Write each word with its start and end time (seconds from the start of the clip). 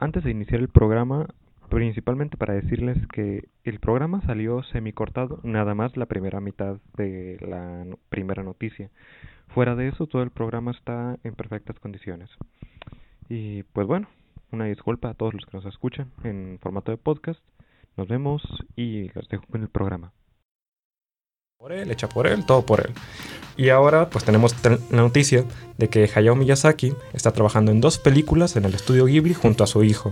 antes 0.00 0.24
de 0.24 0.30
iniciar 0.30 0.60
el 0.60 0.68
programa, 0.68 1.28
principalmente 1.68 2.36
para 2.36 2.54
decirles 2.54 2.98
que 3.08 3.48
el 3.64 3.78
programa 3.78 4.22
salió 4.22 4.62
semicortado, 4.64 5.38
nada 5.44 5.74
más 5.74 5.96
la 5.96 6.06
primera 6.06 6.40
mitad 6.40 6.78
de 6.96 7.38
la 7.40 7.86
primera 8.08 8.42
noticia. 8.42 8.90
Fuera 9.48 9.76
de 9.76 9.88
eso, 9.88 10.06
todo 10.06 10.22
el 10.22 10.30
programa 10.30 10.72
está 10.72 11.18
en 11.22 11.34
perfectas 11.34 11.78
condiciones. 11.78 12.30
Y 13.28 13.62
pues 13.74 13.86
bueno, 13.86 14.08
una 14.50 14.64
disculpa 14.64 15.10
a 15.10 15.14
todos 15.14 15.34
los 15.34 15.44
que 15.46 15.56
nos 15.56 15.66
escuchan 15.66 16.10
en 16.24 16.58
formato 16.60 16.90
de 16.90 16.98
podcast. 16.98 17.40
Nos 17.96 18.08
vemos 18.08 18.42
y 18.76 19.10
los 19.14 19.28
dejo 19.28 19.44
con 19.50 19.62
el 19.62 19.68
programa 19.68 20.12
por 21.60 21.72
él, 21.72 21.90
hecha 21.90 22.08
por 22.08 22.26
él, 22.26 22.46
todo 22.46 22.64
por 22.64 22.80
él. 22.80 22.94
Y 23.58 23.68
ahora 23.68 24.08
pues 24.08 24.24
tenemos 24.24 24.56
la 24.64 24.78
noticia 25.02 25.44
de 25.76 25.90
que 25.90 26.10
Hayao 26.14 26.34
Miyazaki 26.34 26.94
está 27.12 27.32
trabajando 27.32 27.70
en 27.70 27.82
dos 27.82 27.98
películas 27.98 28.56
en 28.56 28.64
el 28.64 28.74
estudio 28.74 29.04
Ghibli 29.04 29.34
junto 29.34 29.62
a 29.62 29.66
su 29.66 29.84
hijo. 29.84 30.10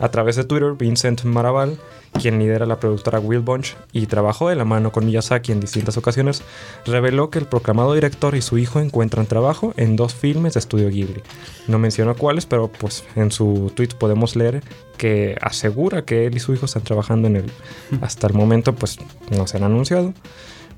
A 0.00 0.08
través 0.08 0.36
de 0.36 0.44
Twitter, 0.44 0.72
Vincent 0.72 1.24
Maraval, 1.24 1.78
quien 2.18 2.38
lidera 2.38 2.64
la 2.64 2.80
productora 2.80 3.18
Will 3.18 3.40
Bunch 3.40 3.76
y 3.92 4.06
trabajó 4.06 4.48
de 4.48 4.56
la 4.56 4.64
mano 4.64 4.90
con 4.90 5.04
Miyazaki 5.04 5.52
en 5.52 5.60
distintas 5.60 5.98
ocasiones, 5.98 6.42
reveló 6.86 7.28
que 7.28 7.40
el 7.40 7.44
proclamado 7.44 7.92
director 7.92 8.34
y 8.34 8.40
su 8.40 8.56
hijo 8.56 8.80
encuentran 8.80 9.26
trabajo 9.26 9.74
en 9.76 9.96
dos 9.96 10.14
filmes 10.14 10.54
de 10.54 10.60
estudio 10.60 10.88
Ghibli. 10.88 11.22
No 11.68 11.78
mencionó 11.78 12.16
cuáles, 12.16 12.46
pero 12.46 12.68
pues 12.68 13.04
en 13.16 13.30
su 13.32 13.70
tweet 13.76 13.90
podemos 13.98 14.34
leer 14.34 14.62
que 14.96 15.36
asegura 15.42 16.06
que 16.06 16.24
él 16.24 16.38
y 16.38 16.40
su 16.40 16.54
hijo 16.54 16.64
están 16.64 16.84
trabajando 16.84 17.28
en 17.28 17.36
él. 17.36 17.52
Hasta 18.00 18.28
el 18.28 18.32
momento 18.32 18.74
pues 18.74 18.96
no 19.30 19.46
se 19.46 19.58
han 19.58 19.64
anunciado. 19.64 20.14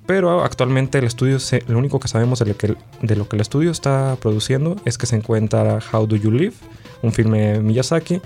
Pero 0.09 0.43
actualmente 0.43 0.97
el 0.97 1.05
estudio, 1.05 1.37
lo 1.67 1.77
único 1.77 2.01
que 2.01 2.09
sabemos 2.09 2.39
de 2.39 2.47
lo 2.47 2.57
que, 2.57 2.75
de 3.03 3.15
lo 3.15 3.29
que 3.29 3.37
el 3.37 3.43
estudio 3.43 3.71
está 3.71 4.17
produciendo 4.19 4.77
es 4.87 4.97
que 4.97 5.05
se 5.05 5.17
encuentra 5.17 5.81
How 5.93 6.07
Do 6.07 6.17
You 6.17 6.31
Live, 6.31 6.55
un 7.03 7.13
filme 7.13 7.53
de 7.53 7.61
Miyazaki, 7.61 8.23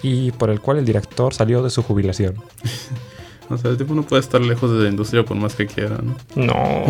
y 0.00 0.30
por 0.30 0.48
el 0.48 0.60
cual 0.60 0.78
el 0.78 0.84
director 0.84 1.34
salió 1.34 1.60
de 1.64 1.70
su 1.70 1.82
jubilación. 1.82 2.36
O 3.50 3.58
sea, 3.58 3.70
el 3.70 3.76
tipo 3.76 3.94
no 3.94 4.02
puede 4.02 4.20
estar 4.20 4.40
lejos 4.40 4.70
de 4.70 4.84
la 4.84 4.88
industria 4.88 5.22
por 5.22 5.36
más 5.36 5.54
que 5.54 5.66
quiera, 5.66 5.98
¿no? 5.98 6.16
No. 6.34 6.84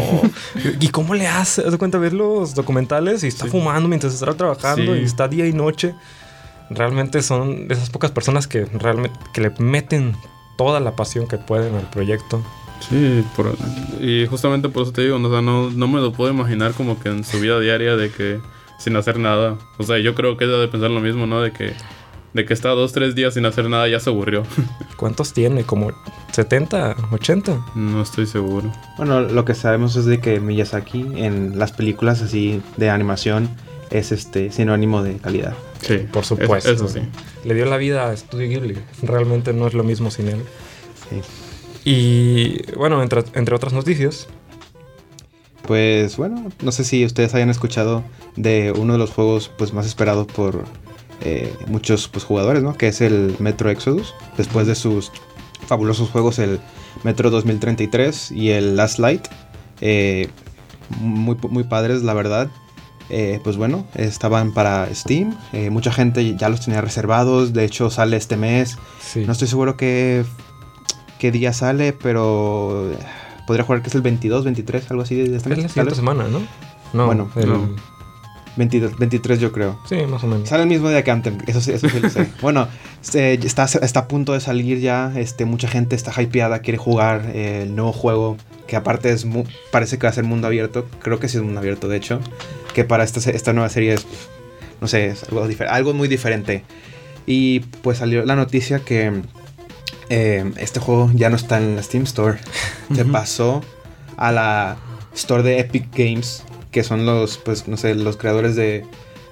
¿Y 0.81 0.87
cómo 0.87 1.13
le 1.15 1.27
hace? 1.27 1.63
¿Te 1.63 1.77
cuenta 1.79 1.99
ver 1.99 2.13
los 2.13 2.55
documentales 2.55 3.25
y 3.25 3.27
está 3.27 3.47
fumando 3.47 3.89
mientras 3.89 4.15
está 4.15 4.33
trabajando 4.35 4.95
y 4.95 5.03
está 5.03 5.27
día 5.27 5.49
y 5.49 5.53
noche? 5.53 5.97
Realmente 6.71 7.23
son 7.23 7.67
de 7.67 7.75
esas 7.75 7.91
pocas 7.91 8.13
personas 8.13 8.47
que 8.47 8.67
realmente 8.67 9.19
que 9.33 9.41
le 9.41 9.51
meten 9.59 10.15
toda 10.57 10.79
la 10.79 10.95
pasión 10.95 11.27
que 11.27 11.39
pueden 11.39 11.75
al 11.75 11.91
proyecto. 11.91 12.41
Sí, 12.89 13.25
y 14.01 14.27
justamente 14.27 14.69
por 14.69 14.83
eso 14.83 14.93
te 14.93 15.03
digo, 15.03 15.19
no, 15.19 15.71
no, 15.71 15.89
me 15.89 16.01
lo 16.01 16.13
puedo 16.13 16.33
imaginar 16.33 16.73
como 16.73 17.01
que 17.01 17.09
en 17.09 17.25
su 17.25 17.41
vida 17.41 17.59
diaria 17.61 17.97
de 17.97 18.11
que 18.11 18.41
sin 18.79 18.97
hacer 18.97 19.19
nada. 19.19 19.57
O 19.79 19.85
sea, 19.85 19.99
yo 19.99 20.15
creo 20.15 20.37
que 20.37 20.45
ella 20.45 20.59
de 20.59 20.69
pensar 20.69 20.91
lo 20.91 21.01
mismo, 21.01 21.27
¿no? 21.27 21.41
De 21.41 21.53
que, 21.53 21.73
de 22.35 22.45
que 22.45 22.53
está 22.53 22.71
dos, 22.71 22.93
tres 22.93 23.15
días 23.15 23.35
sin 23.35 23.47
hacer 23.47 23.69
nada 23.69 23.89
ya 23.89 24.01
se 24.01 24.11
aburrió. 24.11 24.43
¿Cuántos 24.97 25.33
tiene? 25.33 25.65
¿Como 25.65 25.93
70, 26.33 26.97
80? 27.13 27.67
No 27.75 28.03
estoy 28.03 28.27
seguro. 28.27 28.71
Bueno, 28.97 29.21
lo 29.21 29.45
que 29.45 29.55
sabemos 29.55 29.97
es 29.97 30.05
de 30.05 30.21
que 30.21 30.41
Miyazaki 30.41 31.01
en 31.17 31.59
las 31.59 31.73
películas 31.73 32.21
así 32.23 32.61
de 32.77 32.91
animación 32.91 33.49
es 33.91 34.13
este 34.13 34.51
sinónimo 34.51 35.03
de 35.03 35.17
calidad. 35.17 35.55
Sí, 35.81 35.99
por 36.13 36.25
supuesto. 36.25 36.71
eso 36.71 36.89
sí. 36.89 37.01
Le 37.45 37.55
dio 37.55 37.67
la 37.67 37.77
vida 37.77 38.09
a 38.09 38.17
Studio 38.17 38.49
Ghibli. 38.49 38.77
Realmente 39.03 39.53
no 39.53 39.67
es 39.67 39.75
lo 39.75 39.85
mismo 39.85 40.11
sin 40.11 40.29
él. 40.29 40.43
Sí. 41.09 41.21
Y 41.85 42.63
bueno, 42.73 43.03
entre, 43.03 43.25
entre 43.35 43.55
otras 43.55 43.73
noticias. 43.73 44.29
Pues 45.67 46.17
bueno, 46.17 46.51
no 46.63 46.73
sé 46.73 46.85
si 46.85 47.05
ustedes 47.05 47.35
hayan 47.35 47.51
escuchado 47.51 48.03
de 48.37 48.73
uno 48.77 48.95
de 48.95 48.99
los 48.99 49.11
juegos 49.11 49.51
pues, 49.57 49.73
más 49.73 49.87
esperados 49.87 50.27
por 50.27 50.65
eh, 51.23 51.55
muchos 51.69 52.09
pues, 52.09 52.25
jugadores, 52.25 52.63
¿no? 52.63 52.75
Que 52.75 52.89
es 52.89 53.01
el 53.01 53.37
Metro 53.39 53.71
Exodus. 53.71 54.15
Después 54.37 54.67
de 54.67 54.75
sus 54.75 55.11
fabulosos 55.67 56.11
juegos, 56.11 56.39
el 56.39 56.61
Metro 57.03 57.31
2033 57.31 58.33
y 58.33 58.51
el 58.51 58.77
Last 58.77 58.99
Light. 58.99 59.27
Eh, 59.81 60.29
muy, 61.01 61.37
muy 61.49 61.65
padres, 61.65 62.03
la 62.03 62.13
verdad. 62.13 62.51
Eh, 63.11 63.41
pues 63.45 63.57
bueno, 63.57 63.87
estaban 63.95 64.53
para 64.53 64.95
Steam. 64.95 65.35
mucha 65.71 65.93
gente 65.93 66.37
ya 66.37 66.49
los 66.51 66.63
tenía 66.63 66.83
reservados. 66.83 67.55
De 67.55 67.65
hecho, 67.65 67.89
sale 67.89 68.17
este 68.19 68.37
mes. 68.37 68.77
No 69.15 69.33
estoy 69.33 69.49
seguro 69.49 69.79
que 69.79 70.25
qué 71.25 71.33
día 71.33 71.55
sale, 71.55 71.95
pero 71.95 72.93
podría 73.47 73.65
jugar 73.65 73.81
que 73.81 73.89
es 73.89 73.95
el 73.95 74.03
22, 74.03 74.45
23, 74.45 74.91
algo 74.91 75.05
así 75.05 75.15
de 75.15 75.35
esta 75.35 75.55
Es 75.55 75.75
la 75.75 75.95
semana, 75.95 76.29
¿no? 76.29 76.43
No, 76.93 77.07
bueno, 77.07 77.31
el... 77.37 77.51
22, 78.59 78.99
23 78.99 79.41
yo 79.41 79.51
creo. 79.51 79.81
Sí, 79.89 79.97
más 80.07 80.23
o 80.23 80.27
menos. 80.27 80.51
Sale 80.51 80.65
el 80.65 80.69
mismo 80.69 80.91
día 80.91 81.03
que 81.03 81.11
Anthem, 81.11 81.39
eso, 81.47 81.61
eso 81.61 81.89
sí 81.89 81.99
lo 81.99 82.11
sé. 82.11 82.29
bueno, 82.43 82.69
está, 83.01 83.65
está 83.65 84.01
a 84.01 84.07
punto 84.07 84.35
de 84.35 84.41
salir 84.41 84.81
ya, 84.81 85.15
este, 85.17 85.47
mucha 85.47 85.67
gente 85.67 85.97
está 85.97 86.13
hypeada, 86.21 86.59
quiere 86.59 86.77
jugar 86.77 87.31
el 87.35 87.75
nuevo 87.75 87.95
juego, 87.95 88.37
que 88.67 88.77
aparte 88.77 89.11
es 89.11 89.27
parece 89.73 89.97
que 89.97 90.07
va 90.07 90.11
a 90.11 90.13
ser 90.13 90.25
mundo 90.25 90.47
abierto, 90.47 90.87
creo 91.01 91.21
que 91.21 91.31
sí 91.31 91.39
es 91.39 91.43
mundo 91.43 91.59
abierto 91.59 91.89
de 91.89 91.97
hecho, 91.97 92.21
que 92.75 92.85
para 92.85 93.03
esta, 93.03 93.31
esta 93.31 93.55
nueva 93.55 93.71
serie 93.71 93.95
es, 93.95 94.07
no 94.83 94.89
sé, 94.89 95.07
es 95.07 95.25
algo, 95.25 95.49
algo 95.71 95.95
muy 95.95 96.07
diferente. 96.07 96.65
Y 97.25 97.61
pues 97.61 97.97
salió 97.97 98.27
la 98.27 98.37
noticia 98.37 98.81
que 98.81 99.23
eh, 100.09 100.53
este 100.57 100.81
juego 100.81 101.11
ya 101.15 101.31
no 101.31 101.37
está 101.37 101.59
en 101.59 101.77
la 101.77 101.83
Steam 101.83 102.05
Store. 102.05 102.39
Se 102.95 103.05
pasó 103.05 103.63
a 104.17 104.33
la 104.33 104.77
Store 105.15 105.43
de 105.43 105.59
Epic 105.59 105.89
Games, 105.97 106.45
que 106.71 106.83
son 106.85 107.07
los, 107.07 107.39
pues, 107.39 107.69
no 107.69 107.77
sé, 107.77 107.95
los 107.95 108.17
creadores 108.17 108.57
de... 108.57 108.85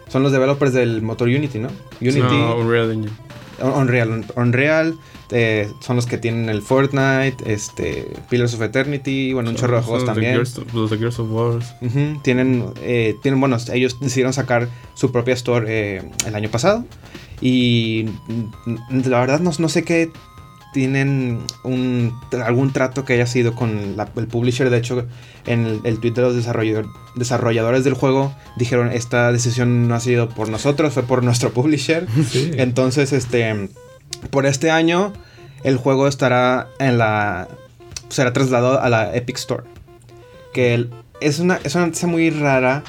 Son 0.08 0.22
los 0.22 0.32
developers 0.32 0.72
del 0.72 1.00
motor 1.00 1.28
Unity, 1.28 1.58
¿no? 1.58 1.68
Unity. 2.00 2.20
No, 2.20 2.56
Unreal 2.56 3.08
Unreal. 3.62 4.24
Unreal. 4.36 4.98
Eh, 5.30 5.70
son 5.80 5.96
los 5.96 6.04
que 6.04 6.18
tienen 6.18 6.50
el 6.50 6.60
Fortnite, 6.60 7.36
este, 7.46 8.06
Pillars 8.28 8.52
of 8.52 8.60
Eternity, 8.60 9.32
bueno, 9.32 9.48
un 9.48 9.56
chorro 9.56 9.78
de 9.78 9.82
juegos 9.82 10.04
también. 10.04 10.36
los 10.36 10.90
de 10.90 10.98
Gears 10.98 11.18
of 11.20 11.30
War. 11.30 11.62
tienen, 12.22 12.66
eh, 12.82 13.16
tienen, 13.22 13.40
bueno, 13.40 13.56
ellos 13.72 13.98
decidieron 13.98 14.34
sacar 14.34 14.68
su 14.92 15.10
propia 15.10 15.32
store 15.32 16.02
el 16.26 16.34
año 16.34 16.50
pasado. 16.50 16.84
Y 17.40 18.10
la 19.04 19.20
verdad 19.20 19.40
no, 19.40 19.50
no 19.58 19.68
sé 19.70 19.84
qué 19.84 20.10
tienen 20.72 21.40
un, 21.64 22.18
algún 22.44 22.72
trato 22.72 23.04
que 23.04 23.12
haya 23.12 23.26
sido 23.26 23.54
con 23.54 23.96
el 24.16 24.26
publisher. 24.26 24.70
De 24.70 24.78
hecho, 24.78 25.06
en 25.46 25.80
el, 25.84 26.00
tweet 26.00 26.12
de 26.12 26.22
los 26.22 26.34
desarrolladores 27.14 27.84
del 27.84 27.94
juego 27.94 28.34
dijeron, 28.56 28.90
esta 28.90 29.30
decisión 29.32 29.86
no 29.88 29.94
ha 29.94 30.00
sido 30.00 30.28
por 30.28 30.48
nosotros, 30.48 30.94
fue 30.94 31.02
por 31.02 31.22
nuestro 31.22 31.52
publisher. 31.52 32.06
Entonces, 32.56 33.12
este, 33.12 33.68
por 34.30 34.46
este 34.46 34.70
año, 34.70 35.12
el 35.62 35.76
juego 35.76 36.08
estará 36.08 36.68
en 36.78 36.98
la... 36.98 37.48
será 38.08 38.32
trasladado 38.32 38.80
a 38.80 38.88
la 38.88 39.14
Epic 39.14 39.36
Store. 39.36 39.64
Que 40.54 40.88
es 41.20 41.38
una, 41.38 41.60
es 41.64 41.74
una 41.74 41.86
noticia 41.86 42.08
muy 42.08 42.30
rara 42.30 42.82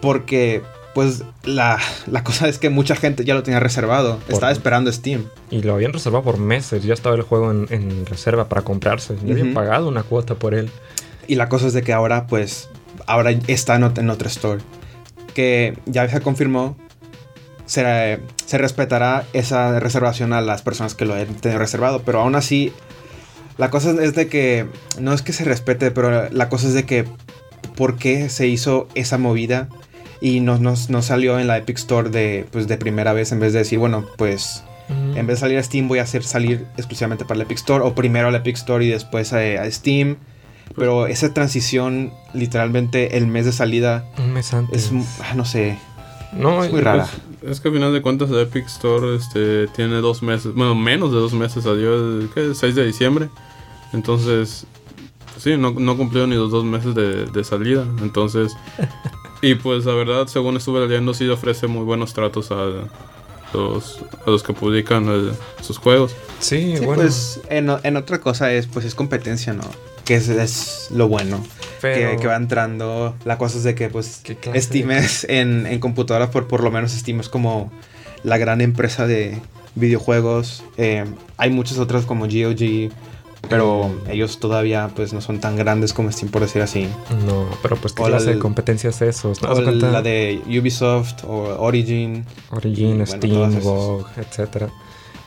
porque 0.00 0.62
pues 0.94 1.24
la, 1.44 1.78
cosa 2.22 2.48
es 2.48 2.58
que 2.58 2.68
mucha 2.68 2.96
gente 2.96 3.24
ya 3.24 3.34
lo 3.34 3.42
tenía 3.42 3.60
reservado. 3.60 4.18
Estaba 4.28 4.52
esperando 4.52 4.92
Steam. 4.92 5.24
Y 5.50 5.62
lo 5.62 5.74
habían 5.74 5.92
reservado 5.92 6.24
por 6.24 6.38
meses. 6.38 6.84
Ya 6.84 6.94
estaba 6.94 7.16
el 7.16 7.22
juego 7.22 7.50
en, 7.50 8.06
reserva 8.06 8.48
para 8.48 8.62
comprarse. 8.62 9.16
Ya 9.24 9.32
habían 9.32 9.54
pagado 9.54 9.88
una 9.88 10.02
cuota 10.02 10.34
por 10.34 10.54
él. 10.54 10.70
Y 11.26 11.36
la 11.36 11.48
cosa 11.48 11.66
es 11.68 11.72
de 11.72 11.82
que 11.82 11.92
ahora, 11.92 12.26
pues, 12.26 12.68
ahora 13.06 13.30
está 13.46 13.76
en, 13.76 14.10
otro 14.10 14.28
store. 14.28 14.60
Que 15.34 15.78
ya 15.86 16.08
se 16.08 16.20
confirmó. 16.20 16.76
Se, 17.64 18.20
se 18.44 18.58
respetará 18.58 19.24
esa 19.32 19.80
reservación 19.80 20.34
a 20.34 20.42
las 20.42 20.60
personas 20.60 20.94
que 20.94 21.06
lo 21.06 21.14
hayan 21.14 21.34
tenido 21.36 21.58
reservado. 21.58 22.02
Pero 22.04 22.20
aún 22.20 22.34
así, 22.34 22.70
la 23.56 23.70
cosa 23.70 23.92
es 24.02 24.14
de 24.14 24.28
que. 24.28 24.66
No 25.00 25.14
es 25.14 25.22
que 25.22 25.32
se 25.32 25.44
respete, 25.44 25.90
pero 25.90 26.28
la 26.30 26.48
cosa 26.50 26.68
es 26.68 26.74
de 26.74 26.84
que. 26.84 27.06
¿Por 27.76 27.96
qué 27.96 28.28
se 28.28 28.46
hizo 28.48 28.88
esa 28.94 29.16
movida? 29.16 29.68
Y 30.22 30.38
nos, 30.38 30.60
nos, 30.60 31.04
salió 31.04 31.40
en 31.40 31.48
la 31.48 31.58
Epic 31.58 31.76
Store 31.78 32.08
de, 32.08 32.46
pues, 32.52 32.68
de 32.68 32.78
primera 32.78 33.12
vez 33.12 33.32
en 33.32 33.40
vez 33.40 33.52
de 33.52 33.58
decir, 33.58 33.80
bueno, 33.80 34.06
pues 34.16 34.62
en 34.88 35.26
vez 35.26 35.36
de 35.38 35.40
salir 35.40 35.58
a 35.58 35.62
Steam 35.62 35.88
voy 35.88 35.98
a 35.98 36.02
hacer 36.02 36.22
salir 36.22 36.66
exclusivamente 36.76 37.24
para 37.24 37.38
la 37.38 37.44
Epic 37.44 37.58
Store 37.58 37.84
o 37.84 37.94
primero 37.94 38.28
a 38.28 38.30
la 38.30 38.38
Epic 38.38 38.56
Store 38.56 38.84
y 38.84 38.88
después 38.88 39.32
a, 39.32 39.70
Steam. 39.70 40.16
Pues 40.66 40.76
Pero 40.76 41.06
esa 41.06 41.34
transición, 41.34 42.12
literalmente 42.34 43.16
el 43.16 43.26
mes 43.26 43.46
de 43.46 43.52
salida. 43.52 44.04
Un 44.16 44.32
mes 44.32 44.54
antes. 44.54 44.92
Es, 44.92 44.92
ah, 45.20 45.34
no 45.34 45.44
sé. 45.44 45.78
No, 46.32 46.62
es 46.62 46.70
muy 46.70 46.80
rara. 46.80 47.08
Es, 47.42 47.60
que 47.60 47.68
al 47.68 47.74
final 47.74 47.92
de 47.92 48.00
cuentas 48.00 48.30
la 48.30 48.42
Epic 48.42 48.66
Store 48.66 49.16
este, 49.16 49.66
tiene 49.68 49.96
dos 49.96 50.22
meses, 50.22 50.54
bueno, 50.54 50.74
menos 50.76 51.10
de 51.10 51.18
dos 51.18 51.32
meses 51.32 51.64
salió 51.64 51.94
el, 51.94 52.30
¿qué? 52.32 52.54
6 52.54 52.74
de 52.74 52.86
diciembre. 52.86 53.28
Entonces, 53.92 54.66
sí, 55.38 55.56
no, 55.56 55.72
no 55.72 55.96
cumplió 55.96 56.26
ni 56.26 56.36
los 56.36 56.50
dos 56.50 56.64
meses 56.64 56.94
de, 56.94 57.26
de 57.26 57.44
salida. 57.44 57.84
Entonces, 58.00 58.52
Y 59.42 59.56
pues 59.56 59.84
la 59.84 59.94
verdad, 59.94 60.26
según 60.28 60.56
estuve 60.56 60.86
leyendo, 60.86 61.12
sí 61.12 61.28
ofrece 61.28 61.66
muy 61.66 61.84
buenos 61.84 62.14
tratos 62.14 62.50
a 62.50 62.88
los, 63.52 63.98
a 64.26 64.30
los 64.30 64.42
que 64.42 64.54
publican 64.54 65.06
sus 65.60 65.78
juegos. 65.78 66.14
Sí, 66.38 66.74
bueno. 66.76 67.02
Pues 67.02 67.40
en, 67.50 67.68
en, 67.82 67.96
otra 67.96 68.20
cosa 68.20 68.52
es, 68.52 68.66
pues 68.66 68.86
es 68.86 68.94
competencia, 68.94 69.52
¿no? 69.52 69.64
Que 70.04 70.14
es, 70.14 70.28
es 70.28 70.88
lo 70.90 71.08
bueno. 71.08 71.44
Que, 71.80 72.16
que, 72.20 72.26
va 72.28 72.36
entrando. 72.36 73.16
La 73.24 73.38
cosa 73.38 73.58
es 73.58 73.64
de 73.64 73.74
que, 73.74 73.88
pues, 73.88 74.22
estimes 74.54 75.26
en, 75.28 75.66
en 75.66 75.80
computadoras, 75.80 76.30
por, 76.30 76.46
por 76.46 76.62
lo 76.62 76.70
menos 76.70 76.94
estimes 76.94 77.28
como 77.28 77.72
la 78.22 78.38
gran 78.38 78.60
empresa 78.60 79.08
de, 79.08 79.40
videojuegos. 79.74 80.64
Eh, 80.76 81.04
hay 81.36 81.50
muchas 81.50 81.78
otras 81.78 82.04
como 82.04 82.26
GOG, 82.26 82.90
pero 83.48 83.90
ellos 84.08 84.38
todavía 84.38 84.88
pues 84.94 85.12
no 85.12 85.20
son 85.20 85.40
tan 85.40 85.56
grandes 85.56 85.92
como 85.92 86.10
Steam, 86.12 86.30
por 86.30 86.42
decir 86.42 86.62
así. 86.62 86.88
No, 87.26 87.46
pero 87.62 87.76
pues 87.76 87.92
qué 87.92 88.02
O 88.02 88.08
la 88.08 88.16
clase 88.18 88.34
de 88.34 88.38
competencias 88.38 89.02
esos. 89.02 89.42
¿no? 89.42 89.50
O 89.50 89.60
la 89.60 90.02
de 90.02 90.40
Ubisoft 90.46 91.24
o 91.24 91.56
Origin. 91.58 92.24
Origin, 92.50 92.86
y, 92.88 92.92
bueno, 92.98 93.06
Steam. 93.06 93.60
GOG, 93.60 94.06
etcétera. 94.16 94.70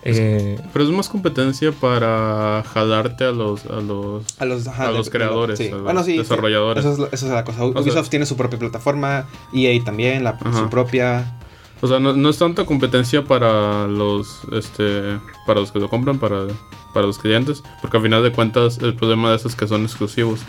Eh, 0.07 0.59
Pero 0.71 0.85
es 0.85 0.91
más 0.91 1.09
competencia 1.09 1.71
para 1.71 2.63
jalarte 2.73 3.23
a 3.23 3.31
los, 3.31 3.65
a 3.65 3.81
los 3.81 4.23
A 4.39 4.45
los, 4.45 4.67
ajá, 4.67 4.89
A 4.89 4.91
los 4.91 5.07
de- 5.07 5.12
creadores, 5.12 5.57
sí. 5.57 5.69
a 5.69 5.71
los 5.71 5.81
Bueno, 5.83 6.03
sí, 6.03 6.15
desarrolladores. 6.15 6.85
Eso 6.85 7.07
es, 7.07 7.13
eso 7.13 7.25
es 7.25 7.31
la 7.31 7.44
cosa. 7.44 7.57
sea- 7.57 7.67
Ubisoft 7.81 8.09
tiene 8.09 8.27
su 8.27 8.38
propia 8.38 8.59
plataforma, 8.59 9.25
EA 9.51 9.83
también, 9.83 10.23
la, 10.23 10.38
su 10.53 10.69
propia. 10.69 11.39
O 11.81 11.88
sea, 11.88 12.00
no, 12.00 12.13
no 12.13 12.30
es 12.30 12.38
tanta 12.38 12.66
competencia 12.66 13.24
para 13.24 13.88
los 13.88 14.42
este 14.54 15.19
para 15.45 15.60
los 15.60 15.72
que 15.72 15.80
lo 15.80 15.89
compran, 15.89 16.19
para, 16.19 16.48
para 16.94 17.06
los 17.06 17.19
clientes, 17.19 17.62
porque 17.81 17.98
al 17.98 18.04
final 18.04 18.24
de 18.24 18.31
cuentas 18.31 18.80
el 18.80 18.95
problema 18.95 19.30
de 19.30 19.36
eso 19.36 19.48
es 19.48 19.56
que 19.56 19.68
son 19.68 19.83
exclusivos. 19.83 20.42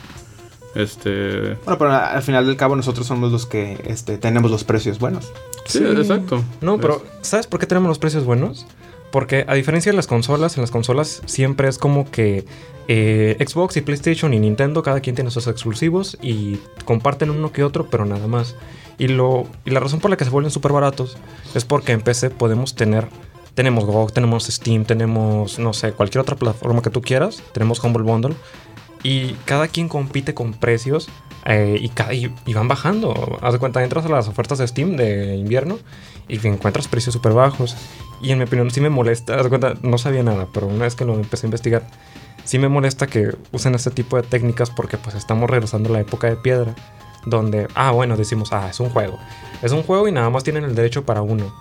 Este, 0.75 1.55
Bueno, 1.64 1.78
pero 1.78 1.90
al 1.90 2.23
final 2.23 2.46
del 2.46 2.56
cabo 2.56 2.76
nosotros 2.76 3.06
somos 3.06 3.32
los 3.32 3.46
que 3.46 3.82
este, 3.87 4.19
tenemos 4.19 4.50
los 4.50 4.62
precios 4.62 4.99
buenos. 4.99 5.32
sí, 5.64 5.82
exacto. 5.82 6.43
No, 6.61 6.78
pero 6.78 7.02
¿sabes 7.23 7.46
por 7.46 7.58
qué 7.61 7.67
tenemos 7.67 7.88
los 7.88 7.99
precios 7.99 8.25
buenos? 8.25 8.67
Porque 9.16 9.46
a 9.48 9.54
diferencia 9.54 9.90
de 9.92 9.96
las 9.96 10.06
consolas, 10.06 10.58
en 10.58 10.60
las 10.60 10.70
consolas 10.70 11.22
siempre 11.24 11.68
es 11.68 11.78
como 11.78 12.10
que 12.10 12.44
eh, 12.86 13.34
Xbox 13.40 13.78
y 13.78 13.80
PlayStation 13.80 14.34
y 14.34 14.38
Nintendo, 14.38 14.82
cada 14.82 15.00
quien 15.00 15.16
tiene 15.16 15.30
sus 15.30 15.46
exclusivos 15.46 16.18
y 16.20 16.58
comparten 16.84 17.30
uno 17.30 17.50
que 17.50 17.64
otro, 17.64 17.88
pero 17.88 18.04
nada 18.04 18.26
más. 18.26 18.56
Y, 18.98 19.08
lo, 19.08 19.46
y 19.64 19.70
la 19.70 19.80
razón 19.80 20.00
por 20.00 20.10
la 20.10 20.18
que 20.18 20.26
se 20.26 20.30
vuelven 20.30 20.50
súper 20.50 20.72
baratos 20.72 21.16
es 21.54 21.64
porque 21.64 21.92
en 21.92 22.02
PC 22.02 22.28
podemos 22.28 22.74
tener, 22.74 23.08
tenemos 23.54 23.86
GOG, 23.86 24.12
tenemos 24.12 24.44
Steam, 24.44 24.84
tenemos, 24.84 25.58
no 25.58 25.72
sé, 25.72 25.92
cualquier 25.92 26.20
otra 26.20 26.36
plataforma 26.36 26.82
que 26.82 26.90
tú 26.90 27.00
quieras, 27.00 27.42
tenemos 27.54 27.82
Humble 27.82 28.02
Bundle. 28.02 28.34
Y 29.02 29.32
cada 29.46 29.68
quien 29.68 29.88
compite 29.88 30.34
con 30.34 30.52
precios 30.52 31.08
eh, 31.46 31.78
y, 31.80 31.90
y 32.44 32.52
van 32.52 32.68
bajando. 32.68 33.38
Haz 33.40 33.54
de 33.54 33.60
cuenta, 33.60 33.82
entras 33.82 34.04
a 34.04 34.10
las 34.10 34.28
ofertas 34.28 34.58
de 34.58 34.68
Steam 34.68 34.96
de 34.96 35.36
invierno 35.36 35.78
y 36.28 36.44
encuentras 36.46 36.88
precios 36.88 37.12
súper 37.12 37.32
bajos. 37.32 37.76
Y 38.20 38.32
en 38.32 38.38
mi 38.38 38.44
opinión 38.44 38.70
sí 38.70 38.81
me 38.81 38.90
molesta. 38.90 39.37
No 39.82 39.99
sabía 39.99 40.23
nada, 40.23 40.49
pero 40.52 40.67
una 40.67 40.84
vez 40.84 40.94
que 40.94 41.05
lo 41.05 41.14
empecé 41.14 41.46
a 41.46 41.49
investigar, 41.49 41.87
sí 42.44 42.58
me 42.58 42.69
molesta 42.69 43.06
que 43.06 43.37
usen 43.52 43.75
este 43.75 43.90
tipo 43.90 44.17
de 44.17 44.23
técnicas 44.23 44.70
porque 44.70 44.96
pues 44.96 45.14
estamos 45.14 45.50
regresando 45.50 45.90
a 45.90 45.93
la 45.93 46.00
época 46.00 46.28
de 46.28 46.37
piedra. 46.37 46.75
Donde, 47.25 47.67
ah, 47.75 47.90
bueno, 47.90 48.17
decimos, 48.17 48.52
ah, 48.52 48.69
es 48.70 48.78
un 48.78 48.90
juego. 48.90 49.19
Es 49.62 49.73
un 49.73 49.82
juego 49.82 50.06
y 50.06 50.12
nada 50.12 50.31
más 50.31 50.44
tienen 50.44 50.64
el 50.64 50.75
derecho 50.75 51.05
para 51.05 51.23
uno. 51.23 51.52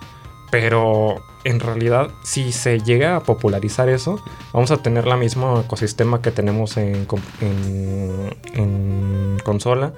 Pero 0.50 1.16
en 1.44 1.58
realidad, 1.58 2.10
si 2.22 2.52
se 2.52 2.78
llega 2.78 3.16
a 3.16 3.20
popularizar 3.24 3.88
eso, 3.88 4.20
vamos 4.52 4.70
a 4.70 4.76
tener 4.76 5.08
la 5.08 5.16
mismo 5.16 5.60
ecosistema 5.60 6.22
que 6.22 6.30
tenemos 6.30 6.76
en, 6.76 7.08
en 7.40 9.38
consola, 9.42 9.92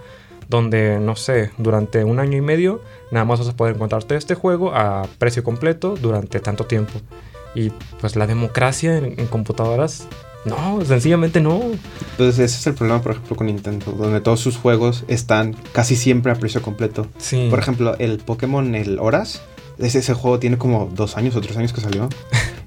donde, 0.48 0.98
no 1.00 1.16
sé, 1.16 1.50
durante 1.58 2.02
un 2.04 2.18
año 2.18 2.38
y 2.38 2.40
medio, 2.40 2.80
nada 3.10 3.24
más 3.24 3.38
vas 3.38 3.48
a 3.48 3.56
poder 3.56 3.74
encontrarte 3.74 4.16
este 4.16 4.34
juego 4.34 4.74
a 4.74 5.06
precio 5.18 5.44
completo 5.44 5.96
durante 6.00 6.40
tanto 6.40 6.64
tiempo. 6.66 6.92
Y 7.54 7.70
pues 8.00 8.16
la 8.16 8.26
democracia 8.26 8.98
en, 8.98 9.18
en 9.18 9.26
computadoras, 9.26 10.06
no, 10.44 10.84
sencillamente 10.84 11.40
no. 11.40 11.60
Entonces 12.12 12.38
ese 12.38 12.58
es 12.58 12.66
el 12.66 12.74
problema, 12.74 13.02
por 13.02 13.12
ejemplo, 13.12 13.36
con 13.36 13.46
Nintendo, 13.46 13.92
donde 13.92 14.20
todos 14.20 14.40
sus 14.40 14.56
juegos 14.56 15.04
están 15.08 15.56
casi 15.72 15.96
siempre 15.96 16.32
a 16.32 16.36
precio 16.36 16.62
completo. 16.62 17.06
Sí. 17.18 17.48
Por 17.50 17.58
ejemplo, 17.58 17.96
el 17.98 18.18
Pokémon, 18.18 18.74
el 18.74 18.98
Horas, 18.98 19.42
ese, 19.78 19.98
ese 19.98 20.14
juego 20.14 20.38
tiene 20.38 20.58
como 20.58 20.90
dos 20.92 21.16
años 21.16 21.36
o 21.36 21.40
tres 21.40 21.56
años 21.56 21.72
que 21.72 21.80
salió. 21.80 22.08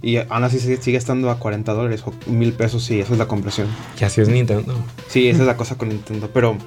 Y 0.04 0.18
aún 0.18 0.44
así 0.44 0.60
sigue, 0.60 0.82
sigue 0.82 0.98
estando 0.98 1.30
a 1.30 1.38
40 1.38 1.74
dólares 1.74 2.02
o 2.04 2.14
mil 2.28 2.54
pesos 2.54 2.90
y 2.90 3.00
esa 3.00 3.14
es 3.14 3.20
la 3.20 3.28
compresión. 3.28 3.68
Y 4.00 4.04
así 4.04 4.20
es 4.20 4.30
Nintendo. 4.30 4.74
Sí, 5.08 5.30
esa 5.30 5.42
es 5.42 5.46
la 5.46 5.58
cosa 5.58 5.78
con 5.78 5.90
Nintendo. 5.90 6.28
Pero 6.34 6.58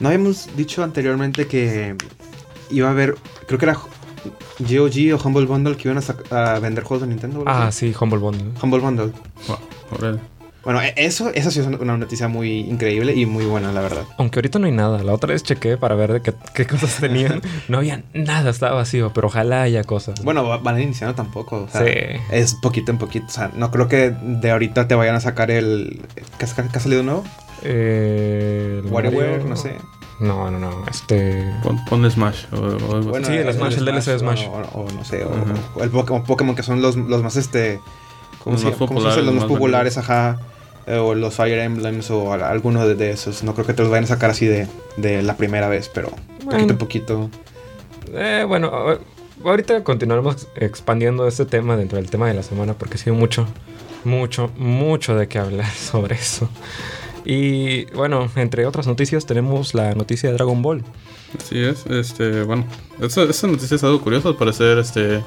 no 0.00 0.08
habíamos 0.08 0.48
dicho 0.56 0.82
anteriormente 0.82 1.46
que 1.46 1.94
iba 2.76 2.88
a 2.88 2.90
haber, 2.92 3.14
creo 3.46 3.58
que 3.58 3.66
era 3.66 3.78
GOG 4.58 5.14
o 5.14 5.28
Humble 5.28 5.46
Bundle 5.46 5.76
que 5.76 5.88
iban 5.88 6.02
a, 6.30 6.54
a 6.54 6.58
vender 6.58 6.84
juegos 6.84 7.02
de 7.02 7.08
Nintendo. 7.08 7.40
¿o 7.40 7.48
algo 7.48 7.50
Ah, 7.50 7.72
sí, 7.72 7.94
Humble 7.98 8.18
Bundle. 8.20 8.50
Humble 8.62 8.80
Bundle. 8.80 9.12
Wow. 9.48 10.18
Bueno, 10.64 10.80
e- 10.80 10.94
eso, 10.96 11.30
esa 11.34 11.50
sí 11.50 11.60
es 11.60 11.66
una 11.66 11.98
noticia 11.98 12.26
muy 12.26 12.60
increíble 12.60 13.12
y 13.14 13.26
muy 13.26 13.44
buena, 13.44 13.70
la 13.70 13.82
verdad. 13.82 14.04
Aunque 14.16 14.38
ahorita 14.38 14.58
no 14.58 14.64
hay 14.64 14.72
nada. 14.72 15.02
La 15.02 15.12
otra 15.12 15.34
vez 15.34 15.42
chequé 15.42 15.76
para 15.76 15.94
ver 15.94 16.10
de 16.14 16.22
qué, 16.22 16.32
qué 16.54 16.66
cosas 16.66 16.96
tenían. 17.00 17.42
No 17.68 17.78
había 17.78 18.02
nada, 18.14 18.48
estaba 18.50 18.74
vacío, 18.76 19.12
pero 19.12 19.26
ojalá 19.26 19.60
haya 19.62 19.84
cosas. 19.84 20.22
Bueno, 20.24 20.42
va- 20.48 20.56
van 20.56 20.80
iniciando 20.80 21.14
tampoco. 21.14 21.64
O 21.64 21.68
sea, 21.68 21.82
Sí. 21.84 21.92
Es 22.30 22.54
poquito 22.54 22.90
en 22.92 22.96
poquito. 22.98 23.26
O 23.26 23.30
sea, 23.30 23.50
no 23.54 23.70
creo 23.70 23.88
que 23.88 24.10
de 24.22 24.50
ahorita 24.50 24.88
te 24.88 24.94
vayan 24.94 25.14
a 25.16 25.20
sacar 25.20 25.50
el. 25.50 26.00
¿Qué, 26.38 26.46
ha- 26.46 26.68
qué 26.68 26.78
ha 26.78 26.80
salido 26.80 27.02
nuevo? 27.02 27.24
Eh, 27.62 28.80
el 28.84 28.90
WarioWare, 28.90 29.30
Mario- 29.32 29.46
no 29.48 29.56
sé. 29.56 29.76
No, 30.20 30.50
no, 30.50 30.58
no. 30.58 30.84
Este. 30.88 31.52
Pon, 31.62 31.84
pon 31.86 32.10
Smash 32.10 32.44
o, 32.52 32.56
o. 32.56 33.02
Bueno, 33.02 33.26
Sí, 33.26 33.32
el 33.34 33.52
Smash, 33.52 33.78
el 33.78 33.84
DLC 33.84 34.04
de 34.06 34.18
Smash. 34.20 34.46
O, 34.46 34.80
o 34.80 34.90
no 34.92 35.04
sé, 35.04 35.24
o, 35.24 35.82
el 35.82 35.90
Pokémon, 35.90 36.22
Pokémon, 36.24 36.54
que 36.54 36.62
son 36.62 36.80
los, 36.82 36.96
los 36.96 37.22
más 37.22 37.36
este. 37.36 37.80
¿Cómo, 38.42 38.54
Los 38.54 38.60
se, 38.62 38.68
más 38.70 38.76
cómo 38.78 39.00
se 39.00 39.06
Los 39.22 39.24
más 39.26 39.34
más 39.34 39.44
populares, 39.46 39.98
ajá. 39.98 40.38
Eh, 40.86 40.98
o 40.98 41.14
los 41.14 41.34
Fire 41.34 41.58
Emblems 41.60 42.10
o 42.10 42.32
a- 42.32 42.50
alguno 42.50 42.86
de, 42.86 42.94
de 42.94 43.10
esos. 43.10 43.42
No 43.42 43.54
creo 43.54 43.66
que 43.66 43.72
te 43.74 43.82
los 43.82 43.90
vayan 43.90 44.04
a 44.04 44.08
sacar 44.08 44.30
así 44.30 44.46
de, 44.46 44.68
de 44.98 45.22
la 45.22 45.36
primera 45.36 45.68
vez, 45.68 45.88
pero 45.92 46.10
poquito 46.10 46.44
Bueno. 46.44 46.74
a 46.74 46.78
poquito. 46.78 47.30
Eh, 48.12 48.44
bueno, 48.46 48.70
ahorita 49.44 49.82
continuaremos 49.82 50.46
expandiendo 50.56 51.26
este 51.26 51.46
tema 51.46 51.76
dentro 51.76 51.96
del 51.96 52.10
tema 52.10 52.28
de 52.28 52.34
la 52.34 52.42
semana 52.42 52.74
porque 52.74 52.98
sí 52.98 53.08
hay 53.08 53.16
mucho, 53.16 53.46
mucho, 54.04 54.50
mucho 54.58 55.16
de 55.16 55.26
qué 55.26 55.38
hablar 55.38 55.70
sobre 55.72 56.16
eso. 56.16 56.48
Y 57.24 57.86
bueno, 57.92 58.30
entre 58.36 58.66
otras 58.66 58.86
noticias 58.86 59.24
tenemos 59.24 59.74
la 59.74 59.94
noticia 59.94 60.28
de 60.28 60.34
Dragon 60.34 60.60
Ball. 60.60 60.84
Así 61.38 61.58
es, 61.58 61.86
este, 61.86 62.42
bueno, 62.42 62.64
esa, 63.00 63.46
noticia 63.46 63.76
es 63.76 63.84
algo 63.84 64.00
curioso, 64.00 64.28
al 64.28 64.36
parecer, 64.36 64.78
este, 64.78 65.22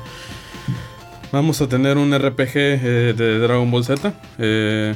vamos 1.31 1.59
a 1.61 1.67
tener 1.67 1.97
un 1.97 2.17
RPG 2.17 2.55
eh, 2.55 3.13
de 3.17 3.39
Dragon 3.39 3.69
Ball 3.69 3.83
Z, 3.83 4.13
eh, 4.37 4.95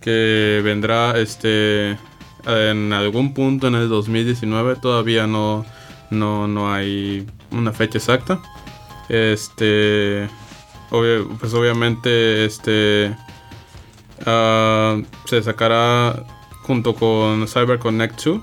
que 0.00 0.60
vendrá, 0.64 1.16
este, 1.18 1.96
en 2.44 2.92
algún 2.92 3.34
punto 3.34 3.68
en 3.68 3.76
el 3.76 3.88
2019, 3.88 4.76
todavía 4.76 5.26
no, 5.26 5.64
no, 6.10 6.48
no 6.48 6.72
hay 6.72 7.26
una 7.52 7.72
fecha 7.72 7.98
exacta, 7.98 8.40
este, 9.08 10.28
pues 10.90 11.54
obviamente, 11.54 12.46
este, 12.46 13.14
ah, 14.26 15.00
se 15.26 15.40
sacará 15.40 16.24
junto 16.68 16.94
con 16.94 17.48
Cyber 17.48 17.80
Connect 17.80 18.22
2. 18.22 18.40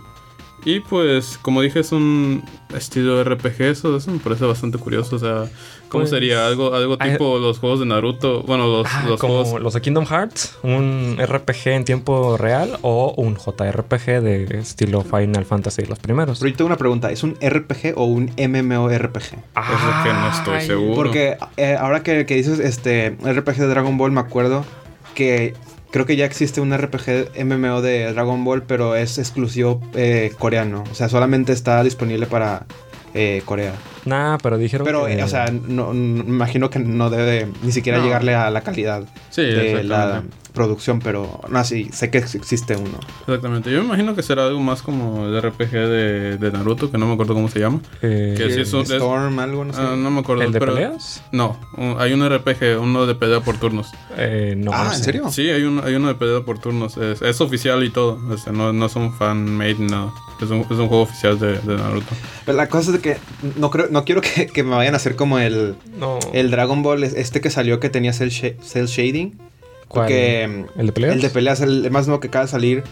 Y 0.67 0.79
pues, 0.79 1.37
como 1.43 1.61
dije, 1.61 1.81
es 1.81 1.91
un 1.91 2.43
estilo 2.75 3.23
RPG, 3.23 3.61
eso, 3.61 3.95
eso 3.97 4.09
me 4.09 4.17
parece 4.17 4.45
bastante 4.45 4.79
curioso. 4.79 5.15
O 5.17 5.19
sea, 5.19 5.43
¿cómo 5.89 6.01
Pues, 6.01 6.09
sería? 6.09 6.47
Algo, 6.47 6.73
algo 6.73 6.97
tipo 6.97 7.37
los 7.37 7.59
juegos 7.59 7.81
de 7.81 7.85
Naruto. 7.85 8.41
Bueno, 8.41 8.65
los, 8.65 8.87
Ah, 8.89 9.05
los 9.07 9.19
como 9.19 9.43
juegos. 9.43 9.61
los 9.61 9.73
de 9.75 9.81
Kingdom 9.81 10.07
Hearts, 10.07 10.57
un 10.63 11.17
RPG 11.23 11.67
en 11.67 11.85
tiempo 11.85 12.35
real 12.37 12.79
o 12.81 13.13
un 13.15 13.35
JRPG 13.37 14.21
de 14.23 14.57
estilo 14.57 15.03
Final 15.03 15.45
Fantasy, 15.45 15.83
los 15.85 15.99
primeros. 15.99 16.39
Pero 16.39 16.49
yo 16.49 16.57
tengo 16.57 16.67
una 16.67 16.77
pregunta: 16.77 17.11
¿es 17.11 17.21
un 17.21 17.35
RPG 17.39 17.93
o 17.95 18.05
un 18.05 18.31
MMORPG? 18.35 19.23
Es 19.23 19.33
lo 19.35 20.03
que 20.03 20.13
no 20.13 20.29
estoy 20.31 20.55
Ay, 20.55 20.65
seguro. 20.67 20.95
Porque 20.95 21.37
eh, 21.57 21.77
ahora 21.79 22.01
que, 22.01 22.25
que 22.25 22.33
dices 22.37 22.57
este 22.57 23.11
RPG 23.23 23.57
de 23.57 23.67
Dragon 23.67 23.99
Ball, 23.99 24.11
me 24.11 24.21
acuerdo 24.21 24.65
que 25.13 25.53
creo 25.95 26.05
que 26.05 26.17
ya 26.17 26.25
existe 26.25 26.59
un 26.59 26.77
RPG 26.77 27.41
MMO 27.45 27.81
de 27.81 28.11
Dragon 28.11 28.43
Ball, 28.43 28.63
pero 28.63 28.97
es 28.97 29.17
exclusivo 29.17 29.81
eh, 29.95 30.33
coreano. 30.37 30.83
O 30.91 30.93
sea, 30.93 31.07
solamente 31.07 31.53
está 31.53 31.81
disponible 31.83 32.25
para 32.25 32.65
eh, 33.13 33.41
Corea. 33.45 33.71
Nah, 34.03 34.37
pero 34.43 34.57
dijeron 34.57 34.83
Pero, 34.85 35.05
que... 35.05 35.13
eh, 35.13 35.23
o 35.23 35.27
sea, 35.29 35.45
no, 35.45 35.93
no- 35.93 35.93
me 35.93 36.19
imagino 36.29 36.69
que 36.69 36.79
no 36.79 37.09
debe 37.09 37.47
ni 37.63 37.71
siquiera 37.71 37.99
No. 37.99 38.03
llegarle 38.03 38.35
a 38.35 38.49
la 38.51 38.59
calidad 38.59 39.05
Sí, 39.29 39.43
de 39.43 39.83
la. 39.85 40.23
Producción, 40.55 40.99
pero 40.99 41.39
no, 41.49 41.63
sí, 41.63 41.89
sé 41.93 42.09
que 42.09 42.17
ex- 42.17 42.33
existe 42.33 42.75
uno. 42.75 42.97
Exactamente. 43.27 43.71
Yo 43.71 43.79
me 43.81 43.85
imagino 43.85 44.15
que 44.15 44.23
será 44.23 44.47
algo 44.47 44.59
más 44.59 44.81
como 44.81 45.27
el 45.27 45.39
RPG 45.39 45.69
de, 45.71 46.37
de 46.37 46.51
Naruto, 46.51 46.89
que 46.89 46.97
no 46.97 47.05
me 47.05 47.13
acuerdo 47.13 47.35
cómo 47.35 47.47
se 47.49 47.59
llama. 47.59 47.81
eh, 48.01 48.33
que 48.35 48.51
sí 48.51 48.61
es 48.61 48.73
un- 48.73 48.81
es- 48.81 48.89
Storm, 48.91 49.37
algo, 49.37 49.63
no 49.65 49.73
sé. 49.73 49.81
Ah, 49.81 49.95
no 49.95 50.09
me 50.09 50.21
acuerdo. 50.21 50.41
¿El 50.41 50.51
de 50.51 50.59
pero- 50.59 50.73
peleas? 50.73 51.23
No, 51.31 51.59
un- 51.77 51.97
hay 51.99 52.13
un 52.13 52.23
RPG, 52.27 52.79
uno 52.81 53.05
de 53.05 53.13
pelea 53.13 53.41
por 53.41 53.57
turnos. 53.57 53.91
Eh, 54.17 54.55
no, 54.57 54.71
ah, 54.73 54.85
no 54.85 54.93
¿en 54.93 55.03
serio? 55.03 55.29
Sí, 55.29 55.49
hay, 55.49 55.63
un, 55.63 55.83
hay 55.83 55.93
uno 55.95 56.07
de 56.07 56.15
pelea 56.15 56.41
por 56.41 56.57
turnos. 56.57 56.97
Es, 56.97 57.21
es 57.21 57.41
oficial 57.41 57.83
y 57.83 57.89
todo. 57.91 58.17
O 58.29 58.37
sea, 58.37 58.51
no, 58.53 58.73
no 58.73 58.85
es 58.87 58.95
un 58.95 59.13
fan-made, 59.13 59.75
no. 59.79 60.13
Es 60.41 60.49
un, 60.49 60.61
es 60.61 60.71
un 60.71 60.87
juego 60.87 61.01
oficial 61.03 61.39
de, 61.39 61.59
de 61.59 61.75
Naruto. 61.77 62.13
Pero 62.45 62.57
la 62.57 62.67
cosa 62.67 62.91
es 62.91 62.97
de 62.97 62.99
que 63.01 63.17
no 63.57 63.69
creo, 63.71 63.87
no 63.89 64.03
quiero 64.05 64.21
que, 64.21 64.47
que 64.47 64.63
me 64.63 64.71
vayan 64.75 64.93
a 64.93 64.97
hacer 64.97 65.15
como 65.15 65.39
el, 65.39 65.75
No. 65.97 66.19
el 66.33 66.51
Dragon 66.51 66.81
Ball 66.83 67.03
este 67.03 67.41
que 67.41 67.49
salió 67.49 67.79
que 67.79 67.89
tenía 67.89 68.13
cel, 68.13 68.31
cel 68.31 68.87
shading. 68.87 69.37
¿Cuál? 69.87 70.05
Porque 70.07 70.65
¿El 70.77 70.85
de 70.87 70.91
peleas? 70.93 71.15
el 71.15 71.21
de 71.21 71.29
peleas, 71.29 71.61
el, 71.61 71.89
más 71.91 72.07
nuevo 72.07 72.19
que 72.19 72.27
acaba 72.27 72.45
de 72.45 72.51
salir, 72.51 72.83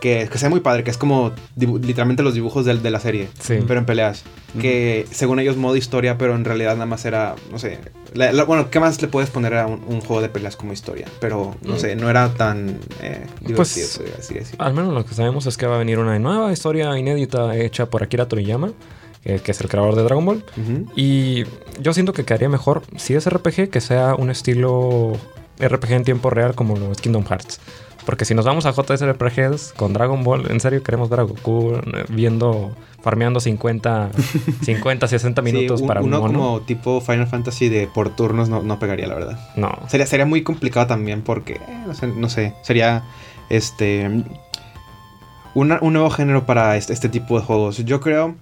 que, 0.00 0.28
que 0.30 0.36
sea 0.38 0.48
muy 0.50 0.58
padre, 0.58 0.82
que 0.82 0.90
es 0.90 0.98
como 0.98 1.30
literalmente 1.56 2.24
los 2.24 2.34
dibujos 2.34 2.64
del- 2.64 2.82
de, 2.82 2.90
la 2.90 2.98
serie, 2.98 3.28
Sí. 3.38 3.58
pero 3.68 3.78
en 3.78 3.86
peleas. 3.86 4.24
Que 4.60 5.06
según 5.12 5.38
ellos 5.38 5.56
modo 5.56 5.76
historia, 5.76 6.18
pero 6.18 6.34
en 6.34 6.44
realidad 6.44 6.72
nada 6.74 6.86
más 6.86 7.04
era, 7.04 7.36
no 7.52 7.58
sé, 7.60 7.78
la- 8.12 8.32
la- 8.32 8.42
bueno, 8.44 8.68
¿qué 8.68 8.80
más 8.80 9.00
le 9.00 9.06
puedes 9.08 9.30
poner 9.30 9.54
a 9.54 9.66
un, 9.68 9.80
un 9.86 10.00
juego 10.00 10.20
de 10.20 10.28
peleas 10.28 10.56
como 10.56 10.72
historia? 10.72 11.06
Pero, 11.20 11.54
no 11.62 11.78
sé, 11.78 11.94
no 11.94 12.10
era 12.10 12.28
tan 12.34 12.80
eh, 13.00 13.24
divertido, 13.40 13.56
Pues, 13.56 14.00
así 14.18 14.34
decir. 14.34 14.56
Al 14.58 14.74
menos 14.74 14.92
lo 14.92 15.06
que 15.06 15.14
sabemos 15.14 15.46
es 15.46 15.56
que 15.56 15.66
va 15.66 15.76
a 15.76 15.78
venir 15.78 15.98
una 16.00 16.18
nueva 16.18 16.52
historia 16.52 16.98
inédita 16.98 17.56
hecha 17.56 17.86
por 17.86 18.02
Akira 18.02 18.26
Toriyama, 18.26 18.72
eh, 19.24 19.38
que 19.42 19.52
es 19.52 19.60
el 19.60 19.68
creador 19.68 19.94
de 19.94 20.02
Dragon 20.02 20.26
Ball. 20.26 20.44
Y 20.96 21.44
yo 21.80 21.92
siento 21.94 22.12
que 22.12 22.24
quedaría 22.24 22.48
mejor, 22.48 22.82
si 22.96 23.14
es 23.14 23.24
RPG, 23.30 23.70
que 23.70 23.80
sea 23.80 24.16
un 24.16 24.30
estilo 24.30 25.12
RPG 25.68 25.92
en 25.92 26.04
tiempo 26.04 26.30
real 26.30 26.54
como 26.54 26.76
lo 26.76 26.92
es 26.92 27.00
Kingdom 27.00 27.24
Hearts. 27.24 27.60
Porque 28.04 28.24
si 28.24 28.34
nos 28.34 28.44
vamos 28.44 28.66
a 28.66 28.72
JSRPGs 28.72 29.74
con 29.76 29.92
Dragon 29.92 30.24
Ball, 30.24 30.50
en 30.50 30.58
serio 30.58 30.82
queremos 30.82 31.08
ver 31.08 31.20
a 31.20 31.22
Goku 31.22 31.74
eh, 31.76 32.04
viendo, 32.08 32.74
farmeando 33.00 33.38
50, 33.38 34.10
50 34.62 35.06
60 35.06 35.40
Sí, 35.40 35.44
minutos 35.52 35.80
un- 35.82 35.86
para 35.86 36.00
un 36.00 36.08
uno 36.08 36.20
mono. 36.20 36.32
como 36.38 36.60
tipo 36.62 37.00
Final 37.00 37.28
Fantasy 37.28 37.68
de 37.68 37.86
por 37.86 38.10
turnos 38.16 38.48
no, 38.48 38.62
no 38.64 38.80
pegaría, 38.80 39.06
la 39.06 39.14
verdad. 39.14 39.38
No. 39.54 39.70
Sería, 39.86 40.06
sería 40.06 40.26
muy 40.26 40.42
complicado 40.42 40.88
también 40.88 41.22
porque, 41.22 41.54
eh, 41.54 41.82
no, 41.86 41.94
sé, 41.94 42.08
no 42.08 42.28
sé, 42.28 42.54
sería 42.62 43.04
este 43.50 44.10
una- 45.54 45.78
un 45.80 45.92
nuevo 45.92 46.10
género 46.10 46.44
para 46.46 46.76
este, 46.76 46.92
este 46.92 47.08
tipo 47.08 47.38
de 47.38 47.44
juegos. 47.46 47.78
Yo 47.84 48.00
creo 48.00 48.34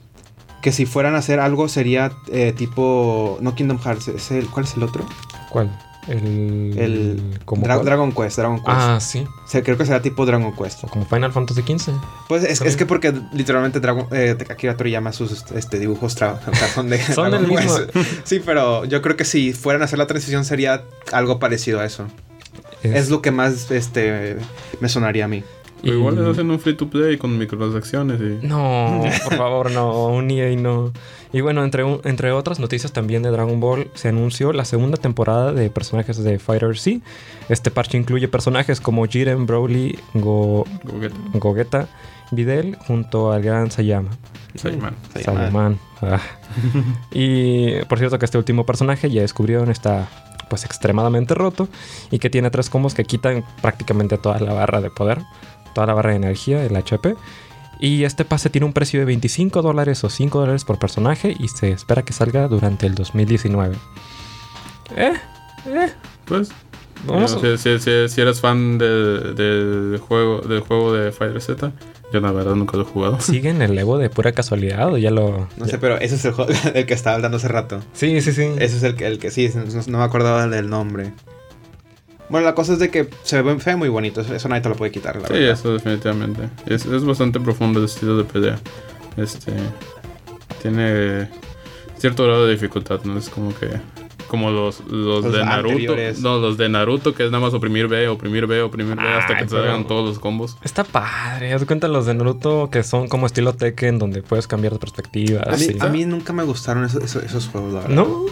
que 0.63 0.73
si 0.73 0.87
fueran 0.87 1.15
a 1.15 1.19
hacer 1.19 1.41
algo 1.41 1.69
sería 1.69 2.13
eh, 2.33 2.55
tipo, 2.57 3.37
no 3.43 3.55
Kingdom 3.55 3.79
Hearts, 3.79 4.09
es 4.09 4.31
el, 4.31 4.47
¿cuál 4.47 4.65
es 4.65 4.75
el 4.77 4.83
otro? 4.85 5.05
¿Cuál? 5.51 5.71
El. 6.11 6.75
El 6.77 7.23
¿cómo 7.45 7.63
Dra- 7.67 7.75
cuál? 7.77 7.85
Dragon 7.87 8.13
Quest, 8.13 8.37
Dragon 8.37 8.57
Quest. 8.59 8.69
Ah, 8.69 8.99
sí. 9.01 9.21
O 9.45 9.49
sea, 9.49 9.63
creo 9.63 9.79
que 9.79 9.87
será 9.87 10.03
tipo 10.03 10.27
Dragon 10.27 10.55
Quest. 10.55 10.85
O 10.85 10.89
como 10.89 11.07
Final 11.07 11.33
Fantasy 11.33 11.63
XV. 11.63 11.93
Pues 12.29 12.45
es, 12.45 12.61
es 12.61 12.77
que 12.77 12.85
porque 12.87 13.15
literalmente 13.33 13.81
Dragon, 13.81 14.07
eh, 14.11 14.37
Akira 14.51 14.77
Toriyama 14.77 15.13
sus 15.13 15.45
este, 15.53 15.79
dibujos 15.79 16.15
son 16.75 16.89
de 16.91 16.99
Son 17.03 17.31
Dragon 17.31 17.49
del 17.49 17.57
mismo- 17.57 17.77
Quest. 17.93 18.21
Sí, 18.25 18.43
pero 18.45 18.85
yo 18.85 19.01
creo 19.03 19.17
que 19.17 19.25
si 19.25 19.53
fueran 19.53 19.83
a 19.83 19.87
hacer 19.87 19.99
la 19.99 20.07
transición 20.07 20.45
sería 20.45 20.85
algo 21.13 21.39
parecido 21.39 21.81
a 21.81 21.85
eso. 21.87 22.07
Es 22.83 23.11
lo 23.11 23.21
que 23.21 23.31
más 23.31 23.71
este 23.71 24.37
me 24.81 24.89
sonaría 24.89 25.27
a 25.27 25.29
mí. 25.29 25.45
Pero 25.83 25.95
igual 25.97 26.17
les 26.17 26.27
hacen 26.27 26.51
un 26.51 26.59
free 26.59 26.75
to 26.75 26.89
play 26.89 27.17
con 27.17 27.37
microtransacciones 27.39 28.21
y... 28.21 28.47
No, 28.47 29.03
por 29.25 29.37
favor, 29.37 29.71
no, 29.71 30.07
un 30.07 30.31
EA 30.31 30.55
no. 30.57 30.93
Y 31.33 31.41
bueno, 31.41 31.65
entre, 31.65 31.85
entre 32.05 32.33
otras 32.33 32.59
noticias 32.59 32.93
también 32.93 33.23
de 33.23 33.31
Dragon 33.31 33.61
Ball, 33.61 33.91
se 33.95 34.09
anunció 34.09 34.53
la 34.53 34.65
segunda 34.65 34.97
temporada 34.97 35.53
de 35.53 35.71
personajes 35.71 36.23
de 36.23 36.39
Fighter 36.39 36.77
Z. 36.77 37.01
Este 37.49 37.71
parche 37.71 37.97
incluye 37.97 38.29
personajes 38.29 38.81
como 38.81 39.07
Jiren, 39.07 39.47
Broly, 39.47 39.99
Go, 40.15 40.65
Gogeta. 40.85 41.17
Gogeta, 41.35 41.89
Videl, 42.33 42.77
junto 42.87 43.33
al 43.33 43.43
gran 43.43 43.71
Sayama. 43.71 44.11
Sayaman. 44.57 45.79
Ah. 46.03 46.21
y 47.13 47.83
por 47.85 47.99
cierto 47.99 48.19
que 48.19 48.25
este 48.25 48.39
último 48.39 48.67
personaje 48.67 49.11
ya 49.11 49.21
descubrieron 49.21 49.71
está 49.71 50.09
pues 50.49 50.65
extremadamente 50.65 51.35
roto 51.35 51.69
y 52.11 52.19
que 52.19 52.29
tiene 52.29 52.51
tres 52.51 52.69
combos 52.71 52.95
que 52.95 53.05
quitan 53.05 53.45
prácticamente 53.63 54.19
toda 54.19 54.41
la 54.41 54.53
barra 54.53 54.81
de 54.81 54.91
poder, 54.91 55.21
toda 55.75 55.87
la 55.87 55.95
barra 55.95 56.11
de 56.11 56.17
energía, 56.17 56.65
el 56.65 56.75
HP. 56.77 57.15
Y 57.83 58.05
este 58.05 58.25
pase 58.27 58.51
tiene 58.51 58.67
un 58.67 58.73
precio 58.75 59.01
de 59.01 59.07
25 59.07 59.63
dólares 59.63 60.05
o 60.05 60.11
5 60.11 60.39
dólares 60.41 60.65
por 60.65 60.79
personaje 60.79 61.35
y 61.39 61.49
se 61.49 61.71
espera 61.71 62.03
que 62.03 62.13
salga 62.13 62.47
durante 62.47 62.87
el 62.87 62.95
2019. 62.95 63.77
Eh, 64.97 65.13
eh, 65.67 65.93
Pues, 66.27 66.51
vamos 67.07 67.35
a- 67.35 67.57
si, 67.57 67.79
si- 67.79 68.09
si- 68.09 68.21
eres 68.21 68.41
fan 68.41 68.79
de- 68.79 69.35
del 69.35 69.99
juego, 69.99 70.41
del 70.41 70.61
juego 70.61 70.93
de 70.93 71.11
Fighter 71.13 71.41
Z, 71.41 71.73
yo 72.13 72.21
la 72.21 72.33
verdad 72.33 72.55
nunca 72.55 72.77
lo 72.77 72.83
he 72.83 72.87
jugado. 72.87 73.19
¿Siguen 73.21 73.63
el 73.63 73.77
Evo 73.79 73.99
de 73.99 74.11
pura 74.11 74.33
casualidad 74.33 74.93
o 74.93 74.99
ya 74.99 75.11
lo...? 75.11 75.49
No 75.57 75.65
ya- 75.65 75.73
sé, 75.73 75.79
pero 75.79 75.97
ese 75.99 76.17
es 76.17 76.25
el 76.25 76.33
juego 76.33 76.53
del 76.75 76.87
que 76.87 76.95
estaba 76.95 77.17
hablando 77.17 77.39
hace 77.39 77.49
rato. 77.49 77.81
Sí, 77.95 78.21
sí, 78.21 78.33
sí. 78.33 78.43
Ese 78.59 78.77
es 78.77 78.83
el 78.83 78.95
que, 78.95 79.07
el 79.07 79.19
que 79.19 79.31
sí, 79.31 79.51
no, 79.55 79.65
no 79.87 79.99
me 79.99 80.05
acordaba 80.05 80.47
del 80.47 80.69
nombre. 80.69 81.13
Bueno, 82.31 82.47
la 82.47 82.55
cosa 82.55 82.73
es 82.75 82.79
de 82.79 82.91
que 82.91 83.11
se 83.25 83.43
ve, 83.43 83.59
se 83.61 83.71
ve 83.71 83.77
muy 83.77 83.89
bonito. 83.89 84.21
Eso, 84.21 84.35
eso 84.35 84.49
nadie 84.49 84.63
te 84.63 84.69
lo 84.69 84.77
puede 84.77 84.93
quitar, 84.93 85.17
la 85.17 85.27
Sí, 85.29 85.35
verdad. 85.35 85.51
eso 85.51 85.73
definitivamente. 85.73 86.49
Es, 86.67 86.87
es 86.87 87.05
bastante 87.05 87.41
profundo 87.41 87.81
el 87.81 87.87
estilo 87.87 88.17
de 88.17 88.25
pelea. 88.25 88.59
Este 89.17 89.53
tiene 90.63 91.29
cierto 91.99 92.25
grado 92.25 92.47
de 92.47 92.53
dificultad, 92.53 93.01
no 93.05 93.19
es 93.19 93.29
como 93.29 93.55
que 93.59 93.69
como 94.29 94.53
los, 94.53 94.79
los, 94.89 95.25
Los 95.25 95.33
de 95.33 95.45
Naruto, 95.45 95.73
anteriores. 95.73 96.21
no, 96.21 96.39
los 96.39 96.57
de 96.57 96.69
Naruto 96.69 97.15
que 97.15 97.25
es 97.25 97.33
nada 97.33 97.45
más 97.45 97.53
oprimir 97.53 97.89
B, 97.89 98.07
oprimir 98.07 98.47
B, 98.47 98.63
oprimir 98.63 98.95
B 98.95 99.03
hasta 99.03 99.37
que 99.37 99.43
te 99.43 99.51
salgan 99.51 99.89
todos 99.89 100.09
los 100.09 100.19
combos. 100.21 100.57
Está 100.63 100.85
padre. 100.85 101.53
Haz 101.53 101.63
de 101.63 101.67
cuenta 101.67 101.89
los 101.89 102.07
de 102.07 102.15
Naruto 102.15 102.71
que 102.71 102.85
son 102.85 103.09
como 103.09 103.27
estilo 103.27 103.55
Tekken, 103.55 103.99
donde 103.99 104.23
puedes 104.23 104.47
cambiar 104.47 104.73
de 104.75 104.79
perspectiva. 104.79 105.43
A 105.45 105.51
mí, 105.51 105.59
sí. 105.59 105.77
a 105.81 105.87
mí 105.89 106.05
nunca 106.05 106.33
me 106.33 106.45
gustaron 106.45 106.85
esos, 106.85 107.03
esos, 107.03 107.25
esos 107.25 107.49
juegos, 107.49 107.73
la 107.73 107.81
verdad. 107.81 107.97
¿No? 107.97 108.27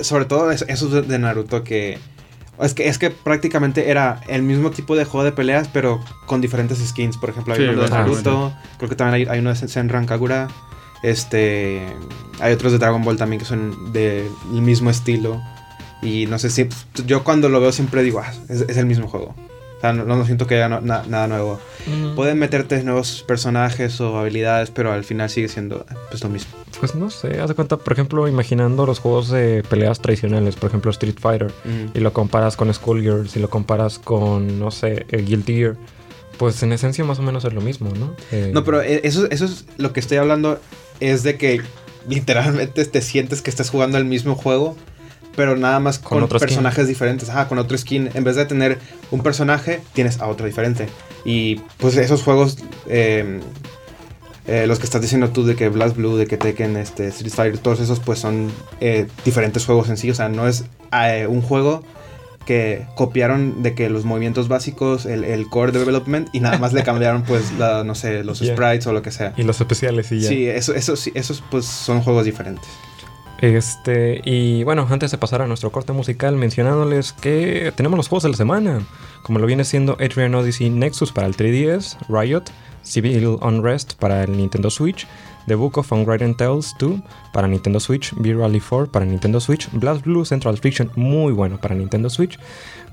Sobre 0.00 0.24
todo 0.24 0.50
es- 0.50 0.64
esos 0.66 1.06
de 1.06 1.18
Naruto 1.18 1.62
que... 1.62 1.98
Es 2.60 2.74
que, 2.74 2.88
es 2.88 2.98
que 2.98 3.10
prácticamente 3.10 3.90
era 3.90 4.20
el 4.28 4.42
mismo 4.42 4.70
tipo 4.70 4.94
de 4.96 5.04
juego 5.04 5.24
de 5.24 5.32
peleas, 5.32 5.68
pero 5.72 6.00
con 6.26 6.40
diferentes 6.40 6.78
skins. 6.78 7.16
Por 7.16 7.30
ejemplo, 7.30 7.54
hay 7.54 7.60
Sí, 7.60 7.66
uno 7.66 7.82
de. 7.82 7.90
Naruto, 7.90 8.54
creo 8.78 8.88
que 8.88 8.96
también 8.96 9.14
hay, 9.28 9.34
hay 9.34 9.40
uno 9.40 9.52
de 9.52 9.56
Senran 9.68 10.06
Kagura. 10.06 10.48
Este, 11.02 11.82
hay 12.40 12.52
otros 12.52 12.72
de 12.72 12.78
Dragon 12.78 13.02
Ball 13.02 13.16
también 13.16 13.38
que 13.40 13.44
son 13.46 13.92
del 13.92 14.30
mismo 14.50 14.90
estilo. 14.90 15.42
Y 16.00 16.26
no 16.26 16.38
sé 16.38 16.50
si 16.50 16.68
yo 17.06 17.24
cuando 17.24 17.48
lo 17.48 17.60
veo 17.60 17.72
siempre 17.72 18.02
digo, 18.02 18.20
ah, 18.20 18.32
es, 18.48 18.62
es 18.62 18.76
el 18.76 18.86
mismo 18.86 19.08
juego. 19.08 19.34
Sea, 19.84 19.92
no, 19.92 20.04
no 20.06 20.24
siento 20.24 20.46
que 20.46 20.54
haya 20.54 20.70
no- 20.70 20.80
na- 20.80 21.02
nada 21.06 21.26
nuevo. 21.28 21.60
Pueden 22.16 22.38
meterte 22.38 22.82
nuevos 22.82 23.22
personajes 23.28 24.00
o 24.00 24.18
habilidades, 24.18 24.70
pero 24.70 24.90
al 24.92 25.04
final 25.04 25.28
sigue 25.28 25.48
siendo 25.48 25.80
eh, 25.90 25.94
pues 26.08 26.22
lo 26.24 26.30
mismo. 26.30 26.52
Pues 26.80 26.94
no 26.94 27.10
sé. 27.10 27.38
Haz 27.38 27.48
de 27.48 27.54
cuenta, 27.54 27.76
por 27.76 27.92
ejemplo, 27.92 28.26
imaginando 28.26 28.86
los 28.86 28.98
juegos 28.98 29.28
de 29.28 29.62
peleas 29.68 30.00
tradicionales, 30.00 30.56
por 30.56 30.70
ejemplo 30.70 30.90
Street 30.90 31.16
Fighter, 31.20 31.52
y 31.92 32.00
lo 32.00 32.14
comparas 32.14 32.56
con 32.56 32.72
Skullgirls, 32.72 33.36
y 33.36 33.40
lo 33.40 33.50
comparas 33.50 33.98
con, 33.98 34.58
no 34.58 34.70
sé, 34.70 35.04
el 35.10 35.26
Guilty 35.26 35.54
Gear, 35.56 35.76
pues 36.38 36.62
en 36.62 36.72
esencia 36.72 37.04
más 37.04 37.18
o 37.18 37.22
menos 37.22 37.44
es 37.44 37.52
lo 37.52 37.60
mismo, 37.60 37.90
¿no? 37.94 38.14
Eh, 38.32 38.50
No, 38.54 38.64
pero 38.64 38.80
eh, 38.80 39.02
eso, 39.04 39.26
eso 39.30 39.44
es 39.44 39.66
lo 39.76 39.92
que 39.92 40.00
estoy 40.00 40.16
hablando. 40.16 40.58
Es 41.00 41.22
de 41.24 41.36
que 41.36 41.60
literalmente 42.08 42.84
te 42.86 43.02
sientes 43.02 43.42
que 43.42 43.50
estás 43.50 43.68
jugando 43.68 43.98
el 43.98 44.04
mismo 44.06 44.34
juego, 44.34 44.76
pero 45.36 45.56
nada 45.56 45.80
más 45.80 45.98
Con 45.98 46.18
con, 46.18 46.22
otro 46.24 46.38
skin. 46.38 46.48
personajes 46.48 46.88
diferentes. 46.88 47.28
Ajá, 47.28 47.48
con 47.48 47.58
otro 47.58 47.76
skin. 47.76 48.10
En 48.14 48.24
vez 48.24 48.36
de 48.36 48.44
tener 48.46 48.78
un 49.10 49.22
personaje, 49.22 49.80
tienes 49.92 50.20
a 50.20 50.26
otro 50.26 50.46
diferente. 50.46 50.88
Y 51.24 51.56
pues 51.78 51.96
esos 51.96 52.22
juegos, 52.22 52.58
eh, 52.86 53.40
eh, 54.46 54.66
los 54.66 54.78
que 54.78 54.84
estás 54.84 55.00
diciendo 55.00 55.30
tú 55.30 55.44
de 55.44 55.56
que 55.56 55.68
Blast 55.68 55.96
Blue, 55.96 56.16
de 56.16 56.26
que 56.26 56.36
Tekken, 56.36 56.76
este, 56.76 57.08
Street 57.08 57.32
Fighter, 57.32 57.58
todos 57.58 57.80
esos 57.80 58.00
pues 58.00 58.18
son 58.18 58.50
eh, 58.80 59.06
diferentes 59.24 59.64
juegos 59.64 59.88
en 59.88 59.96
sí. 59.96 60.10
O 60.10 60.14
sea, 60.14 60.28
no 60.28 60.46
es 60.46 60.64
eh, 60.92 61.26
un 61.26 61.40
juego 61.40 61.82
que 62.44 62.84
copiaron 62.94 63.62
de 63.62 63.74
que 63.74 63.88
los 63.88 64.04
movimientos 64.04 64.48
básicos, 64.48 65.06
el, 65.06 65.24
el 65.24 65.48
core 65.48 65.72
development, 65.72 66.28
y 66.34 66.40
nada 66.40 66.58
más 66.58 66.74
le 66.74 66.82
cambiaron 66.82 67.22
pues, 67.22 67.52
la, 67.58 67.84
no 67.84 67.94
sé, 67.94 68.22
los 68.22 68.40
sprites 68.40 68.86
o 68.86 68.92
lo 68.92 69.00
que 69.00 69.10
sea. 69.10 69.32
Y 69.38 69.44
los 69.44 69.58
especiales 69.60 70.12
y 70.12 70.20
ya. 70.20 70.28
Sí, 70.28 70.46
eso, 70.46 70.74
eso, 70.74 70.94
sí, 70.94 71.10
esos 71.14 71.42
pues 71.50 71.64
son 71.64 72.02
juegos 72.02 72.26
diferentes. 72.26 72.68
Este, 73.40 74.20
y 74.24 74.64
bueno, 74.64 74.86
antes 74.90 75.10
de 75.10 75.18
pasar 75.18 75.42
a 75.42 75.46
nuestro 75.46 75.70
corte 75.70 75.92
musical, 75.92 76.36
mencionándoles 76.36 77.12
que 77.12 77.72
tenemos 77.76 77.96
los 77.96 78.08
juegos 78.08 78.22
de 78.22 78.30
la 78.30 78.36
semana, 78.36 78.80
como 79.22 79.38
lo 79.38 79.46
viene 79.46 79.64
siendo 79.64 79.94
Adrian 79.94 80.34
Odyssey 80.34 80.70
Nexus 80.70 81.12
para 81.12 81.26
el 81.26 81.36
3DS, 81.36 81.96
Riot, 82.08 82.44
Civil 82.82 83.38
Unrest 83.40 83.94
para 83.94 84.22
el 84.24 84.36
Nintendo 84.36 84.70
Switch, 84.70 85.06
The 85.46 85.56
Book 85.56 85.78
of 85.78 85.92
Unwritten 85.92 86.34
Tales 86.34 86.74
2 86.78 87.00
para 87.32 87.48
Nintendo 87.48 87.80
Switch, 87.80 88.14
Beer 88.16 88.38
Rally 88.38 88.60
4 88.60 88.90
para 88.90 89.04
Nintendo 89.04 89.40
Switch, 89.40 89.68
Blast 89.72 90.04
Blue 90.04 90.24
Central 90.24 90.58
Fiction 90.58 90.90
muy 90.94 91.32
bueno 91.32 91.60
para 91.60 91.74
Nintendo 91.74 92.08
Switch, 92.08 92.38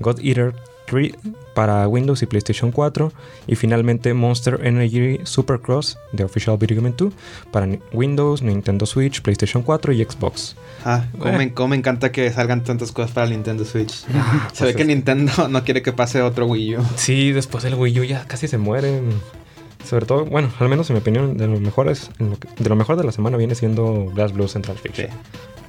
God 0.00 0.18
Eater 0.20 0.54
3 0.92 1.12
para 1.54 1.86
Windows 1.88 2.22
y 2.22 2.26
PlayStation 2.26 2.70
4 2.70 3.12
y 3.46 3.56
finalmente 3.56 4.12
Monster 4.14 4.60
Energy 4.64 5.20
Supercross 5.24 5.98
de 6.12 6.24
Official 6.24 6.56
Video 6.58 6.76
Game 6.80 6.94
2 6.96 7.12
para 7.50 7.66
Windows, 7.92 8.42
Nintendo 8.42 8.86
Switch, 8.86 9.22
PlayStation 9.22 9.62
4 9.62 9.92
y 9.92 10.04
Xbox. 10.04 10.54
Ah, 10.84 11.04
cómo, 11.18 11.32
Eh. 11.34 11.38
me, 11.38 11.54
cómo 11.54 11.68
me 11.68 11.76
encanta 11.76 12.12
que 12.12 12.30
salgan 12.30 12.62
tantas 12.64 12.92
cosas 12.92 13.10
para 13.12 13.26
Nintendo 13.28 13.64
Switch. 13.64 13.90
Se 14.52 14.58
pues 14.58 14.60
ve 14.60 14.74
que 14.74 14.84
Nintendo 14.84 15.32
no 15.48 15.64
quiere 15.64 15.82
que 15.82 15.92
pase 15.92 16.20
otro 16.22 16.46
Wii 16.46 16.76
U. 16.76 16.82
Sí, 16.96 17.32
después 17.32 17.64
del 17.64 17.74
Wii 17.74 18.00
U 18.00 18.04
ya 18.04 18.24
casi 18.26 18.48
se 18.48 18.58
mueren. 18.58 19.10
Sobre 19.84 20.06
todo, 20.06 20.24
bueno, 20.26 20.48
al 20.60 20.68
menos 20.68 20.88
en 20.90 20.94
mi 20.94 21.00
opinión, 21.00 21.36
de 21.36 21.48
lo 21.48 21.58
mejor, 21.58 21.88
es, 21.88 22.10
en 22.20 22.30
lo 22.30 22.38
que- 22.38 22.48
de, 22.56 22.68
lo 22.68 22.76
mejor 22.76 22.96
de 22.96 23.02
la 23.04 23.10
semana 23.12 23.36
viene 23.36 23.54
siendo 23.56 24.06
Blast 24.14 24.32
Blue 24.34 24.46
Central 24.46 24.76
Sí. 24.76 24.82
Fiction. 24.88 25.08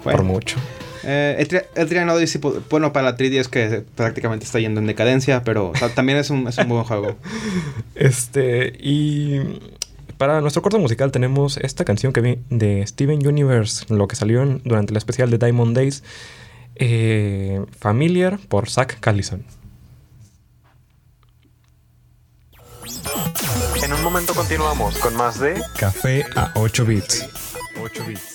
Bueno, 0.03 0.18
Por 0.18 0.25
mucho. 0.25 0.58
Eh, 1.03 1.36
el, 1.39 1.48
tri- 1.48 1.65
el 1.75 1.88
Trian 1.89 2.10
Odyssey, 2.10 2.39
po- 2.41 2.62
bueno, 2.69 2.91
para 2.93 3.12
la 3.12 3.17
3DS 3.17 3.48
que 3.48 3.83
prácticamente 3.95 4.45
está 4.45 4.60
yendo 4.60 4.79
en 4.79 4.88
decadencia, 4.88 5.43
pero 5.43 5.69
o 5.69 5.75
sea, 5.75 5.89
también 5.89 6.17
es 6.17 6.29
un, 6.29 6.48
es 6.48 6.57
un 6.57 6.67
buen 6.69 6.83
juego. 6.83 7.17
Este, 7.95 8.74
y 8.79 9.39
para 10.17 10.41
nuestro 10.41 10.62
corto 10.62 10.79
musical 10.79 11.12
tenemos 11.12 11.57
esta 11.57 11.86
canción 11.86 12.12
que 12.13 12.22
vi 12.22 12.39
de 12.50 12.86
Steven 12.88 13.25
Universe, 13.27 13.86
lo 13.93 14.07
que 14.07 14.15
salió 14.15 14.41
en- 14.43 14.62
durante 14.63 14.91
el 14.93 14.98
especial 14.98 15.29
de 15.29 15.38
Diamond 15.38 15.75
Days, 15.75 16.03
eh, 16.75 17.63
Familiar 17.79 18.39
por 18.50 18.69
Zach 18.69 19.00
Callison. 19.00 19.43
En 23.83 23.91
un 23.93 24.00
un 24.03 24.03
momento 24.03 24.33
continuamos 24.33 24.98
con 24.98 25.15
más 25.15 25.39
de 25.39 25.62
Café 25.77 26.25
a 26.36 26.51
8 26.55 26.86
bits. 26.86 27.25
8 27.81 28.03
bits. 28.07 28.33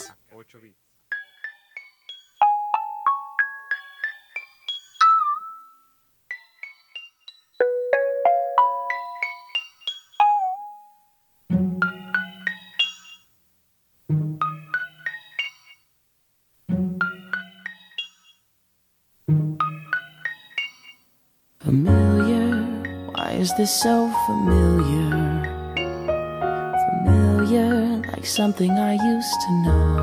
Is 23.48 23.56
this 23.56 23.82
so 23.82 24.12
familiar? 24.26 25.10
Familiar, 26.90 28.02
like 28.12 28.26
something 28.26 28.70
I 28.72 28.92
used 29.14 29.40
to 29.44 29.50
know. 29.64 29.94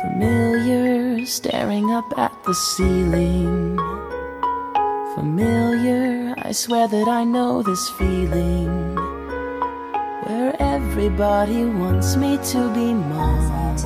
Familiar, 0.00 1.26
staring 1.26 1.90
up 1.90 2.08
at 2.16 2.32
the 2.44 2.54
ceiling. 2.54 3.76
Familiar, 5.14 6.34
I 6.38 6.52
swear 6.52 6.88
that 6.88 7.08
I 7.08 7.24
know 7.24 7.62
this 7.62 7.90
feeling. 7.98 8.94
Where 10.24 10.56
everybody 10.58 11.66
wants 11.66 12.16
me 12.16 12.38
to 12.52 12.60
be 12.72 12.94
mom. 12.94 13.76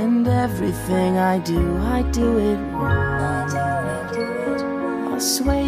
And 0.00 0.26
everything 0.26 1.18
I 1.18 1.38
do, 1.38 1.76
I 1.96 2.00
do 2.12 2.38
it 2.38 2.60
wrong. 2.72 3.41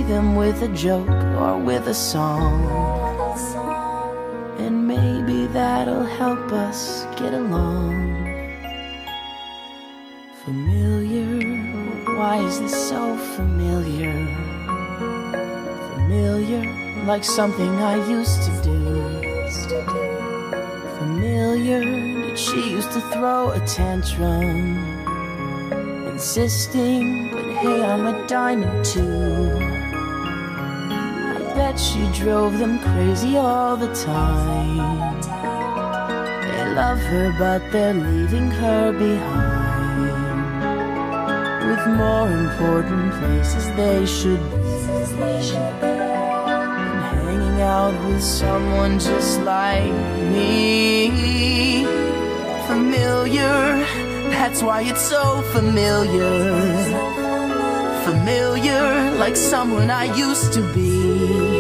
Them 0.08 0.37
with 0.37 0.62
a 0.62 0.68
joke 0.68 1.08
or 1.08 1.58
with 1.58 1.88
a 1.88 1.94
song. 1.94 2.68
And 4.58 4.87
maybe 4.87 5.46
that'll 5.46 6.04
help 6.04 6.52
us 6.52 7.06
get 7.16 7.32
along. 7.32 8.12
Familiar, 10.44 12.18
why 12.18 12.37
is 12.37 12.61
this 12.61 12.88
so 12.90 13.16
familiar? 13.34 14.12
Familiar, 15.94 16.62
like 17.06 17.25
something 17.25 17.70
I 17.80 17.96
used 18.06 18.42
to 18.42 18.52
do. 18.62 18.78
Familiar 20.99 21.80
that 22.28 22.38
she 22.38 22.70
used 22.70 22.92
to 22.92 23.00
throw 23.11 23.52
a 23.52 23.61
tantrum, 23.66 24.76
insisting, 26.12 27.30
but 27.30 27.46
hey, 27.56 27.82
I'm 27.82 28.06
a 28.06 28.26
diamond 28.28 28.84
too. 28.84 29.74
Bet 31.75 31.81
she 31.81 32.07
drove 32.23 32.59
them 32.59 32.78
crazy 32.78 33.37
all 33.37 33.76
the 33.76 33.93
time. 33.95 34.76
They 36.47 36.75
love 36.75 37.00
her, 37.00 37.35
but 37.37 37.62
they're 37.73 37.95
leaving 37.95 38.49
her 38.50 38.93
behind. 38.93 39.64
With 41.69 41.87
more 41.99 42.31
important 42.31 43.12
places 43.14 43.66
they 43.75 44.07
should 44.07 44.40
be. 44.50 44.57
And 45.83 47.00
hanging 47.12 47.61
out 47.61 47.95
with 48.07 48.23
someone 48.23 49.00
just 49.00 49.40
like 49.40 49.93
me. 50.33 51.85
Familiar, 52.69 53.85
that's 54.31 54.62
why 54.62 54.83
it's 54.83 55.02
so 55.02 55.43
familiar. 55.52 56.35
Familiar, 58.04 59.11
like 59.19 59.35
someone 59.35 59.90
I 59.90 60.04
used 60.14 60.52
to 60.52 60.62
be. 60.73 61.53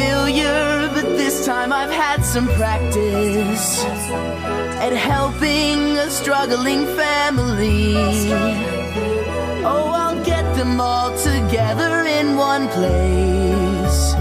Familiar, 0.00 0.88
but 0.94 1.04
this 1.18 1.44
time 1.44 1.74
I've 1.74 1.90
had 1.90 2.24
some 2.24 2.46
practice 2.60 3.84
at 3.84 4.94
helping 4.94 5.98
a 5.98 6.08
struggling 6.08 6.86
family. 6.96 7.96
Oh, 9.62 9.92
I'll 10.02 10.24
get 10.24 10.46
them 10.56 10.80
all 10.80 11.10
together 11.18 11.92
in 12.18 12.36
one 12.36 12.66
place. 12.68 14.14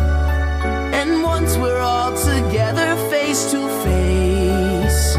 And 1.00 1.24
once 1.24 1.56
we're 1.56 1.80
all 1.80 2.12
together 2.12 2.98
face 3.10 3.50
to 3.52 3.60
face, 3.86 5.16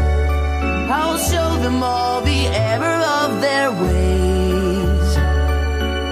I'll 0.91 1.17
show 1.17 1.49
them 1.65 1.81
all 1.81 2.21
the 2.21 2.45
error 2.69 3.01
of 3.23 3.41
their 3.41 3.71
ways 3.71 5.09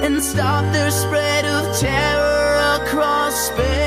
and 0.05 0.23
stop 0.23 0.63
their 0.73 0.89
spread 0.89 1.45
of 1.45 1.77
terror 1.77 2.81
across 2.81 3.35
space. 3.49 3.78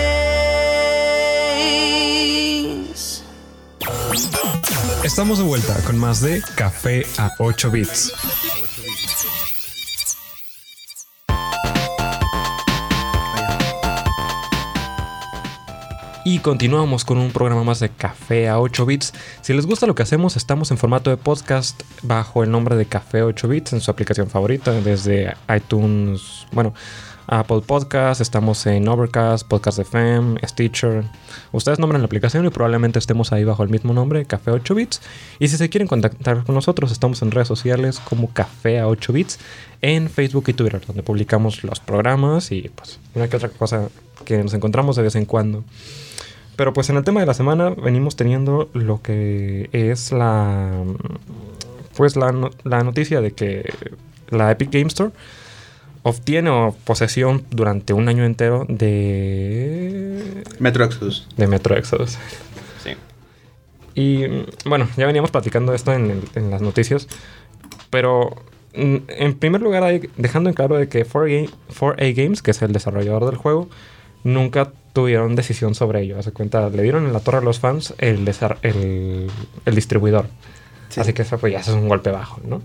Estamos 5.04 5.38
de 5.38 5.44
vuelta 5.44 5.76
con 5.84 5.98
más 5.98 6.20
de 6.20 6.40
Café 6.54 7.04
a 7.18 7.32
8 7.40 7.72
bits. 7.72 8.12
Y 16.24 16.38
continuamos 16.38 17.04
con 17.04 17.18
un 17.18 17.32
programa 17.32 17.64
más 17.64 17.80
de 17.80 17.88
Café 17.88 18.48
a 18.48 18.60
8 18.60 18.86
bits. 18.86 19.12
Si 19.40 19.52
les 19.52 19.66
gusta 19.66 19.88
lo 19.88 19.96
que 19.96 20.04
hacemos, 20.04 20.36
estamos 20.36 20.70
en 20.70 20.78
formato 20.78 21.10
de 21.10 21.16
podcast 21.16 21.82
bajo 22.02 22.44
el 22.44 22.52
nombre 22.52 22.76
de 22.76 22.86
Café 22.86 23.22
8 23.22 23.48
bits 23.48 23.72
en 23.72 23.80
su 23.80 23.90
aplicación 23.90 24.30
favorita, 24.30 24.70
desde 24.70 25.34
iTunes, 25.52 26.46
bueno, 26.52 26.74
Apple 27.32 27.62
Podcast, 27.66 28.20
estamos 28.20 28.66
en 28.66 28.86
Overcast, 28.86 29.48
Podcast 29.48 29.78
FM, 29.78 30.38
Stitcher. 30.46 31.02
Ustedes 31.52 31.78
nombran 31.78 32.02
la 32.02 32.04
aplicación 32.04 32.44
y 32.44 32.50
probablemente 32.50 32.98
estemos 32.98 33.32
ahí 33.32 33.42
bajo 33.42 33.62
el 33.62 33.70
mismo 33.70 33.94
nombre, 33.94 34.26
Café 34.26 34.50
8 34.50 34.74
bits. 34.74 35.00
Y 35.38 35.48
si 35.48 35.56
se 35.56 35.70
quieren 35.70 35.88
contactar 35.88 36.44
con 36.44 36.54
nosotros, 36.54 36.92
estamos 36.92 37.22
en 37.22 37.30
redes 37.30 37.48
sociales 37.48 38.00
como 38.00 38.28
Café 38.34 38.80
a 38.80 38.86
8 38.86 39.14
bits 39.14 39.38
en 39.80 40.10
Facebook 40.10 40.44
y 40.48 40.52
Twitter, 40.52 40.82
donde 40.86 41.02
publicamos 41.02 41.64
los 41.64 41.80
programas 41.80 42.52
y 42.52 42.68
pues 42.68 43.00
una 43.14 43.26
que 43.28 43.36
otra 43.38 43.48
cosa 43.48 43.88
que 44.26 44.42
nos 44.42 44.52
encontramos 44.52 44.96
de 44.96 45.02
vez 45.02 45.16
en 45.16 45.24
cuando. 45.24 45.64
Pero 46.56 46.74
pues 46.74 46.90
en 46.90 46.98
el 46.98 47.04
tema 47.04 47.20
de 47.20 47.26
la 47.26 47.34
semana 47.34 47.70
venimos 47.70 48.14
teniendo 48.14 48.68
lo 48.74 49.00
que 49.00 49.70
es 49.72 50.12
la 50.12 50.84
pues 51.96 52.14
la, 52.14 52.50
la 52.64 52.84
noticia 52.84 53.22
de 53.22 53.32
que 53.32 53.72
la 54.28 54.50
Epic 54.50 54.70
Game 54.70 54.88
Store 54.88 55.12
obtiene 56.02 56.50
o 56.50 56.74
posesión 56.84 57.44
durante 57.50 57.92
un 57.92 58.08
año 58.08 58.24
entero 58.24 58.66
de 58.68 60.42
Metro 60.58 60.84
Exodus. 60.84 61.26
de 61.36 61.46
Metro 61.46 61.76
Exodus. 61.76 62.18
Sí. 62.82 62.90
Y 63.94 64.26
mm, 64.28 64.46
bueno, 64.68 64.88
ya 64.96 65.06
veníamos 65.06 65.30
platicando 65.30 65.74
esto 65.74 65.92
en, 65.92 66.10
el- 66.10 66.28
en 66.34 66.50
las 66.50 66.60
noticias, 66.62 67.06
pero 67.90 68.30
mm, 68.74 68.96
en 69.08 69.34
primer 69.34 69.60
lugar, 69.62 70.00
dejando 70.16 70.50
en 70.50 70.54
claro 70.54 70.76
de 70.76 70.88
que 70.88 71.06
4A, 71.06 71.50
4A 71.78 72.14
Games, 72.16 72.42
que 72.42 72.50
es 72.52 72.62
el 72.62 72.72
desarrollador 72.72 73.26
del 73.26 73.36
juego, 73.36 73.68
nunca 74.24 74.72
tuvieron 74.92 75.36
decisión 75.36 75.74
sobre 75.74 76.02
ello. 76.02 76.18
Hace 76.18 76.32
cuenta, 76.32 76.68
le 76.68 76.82
dieron 76.82 77.06
en 77.06 77.12
la 77.12 77.20
torre 77.20 77.38
a 77.38 77.42
los 77.42 77.60
fans 77.60 77.94
el, 77.98 78.28
el, 78.62 79.30
el 79.64 79.74
distribuidor. 79.74 80.26
Sí. 80.88 81.00
Así 81.00 81.12
que 81.14 81.22
eso, 81.22 81.38
pues, 81.38 81.52
ya 81.52 81.60
eso 81.60 81.70
es 81.70 81.76
un 81.78 81.88
golpe 81.88 82.10
bajo, 82.10 82.40
¿no? 82.44 82.60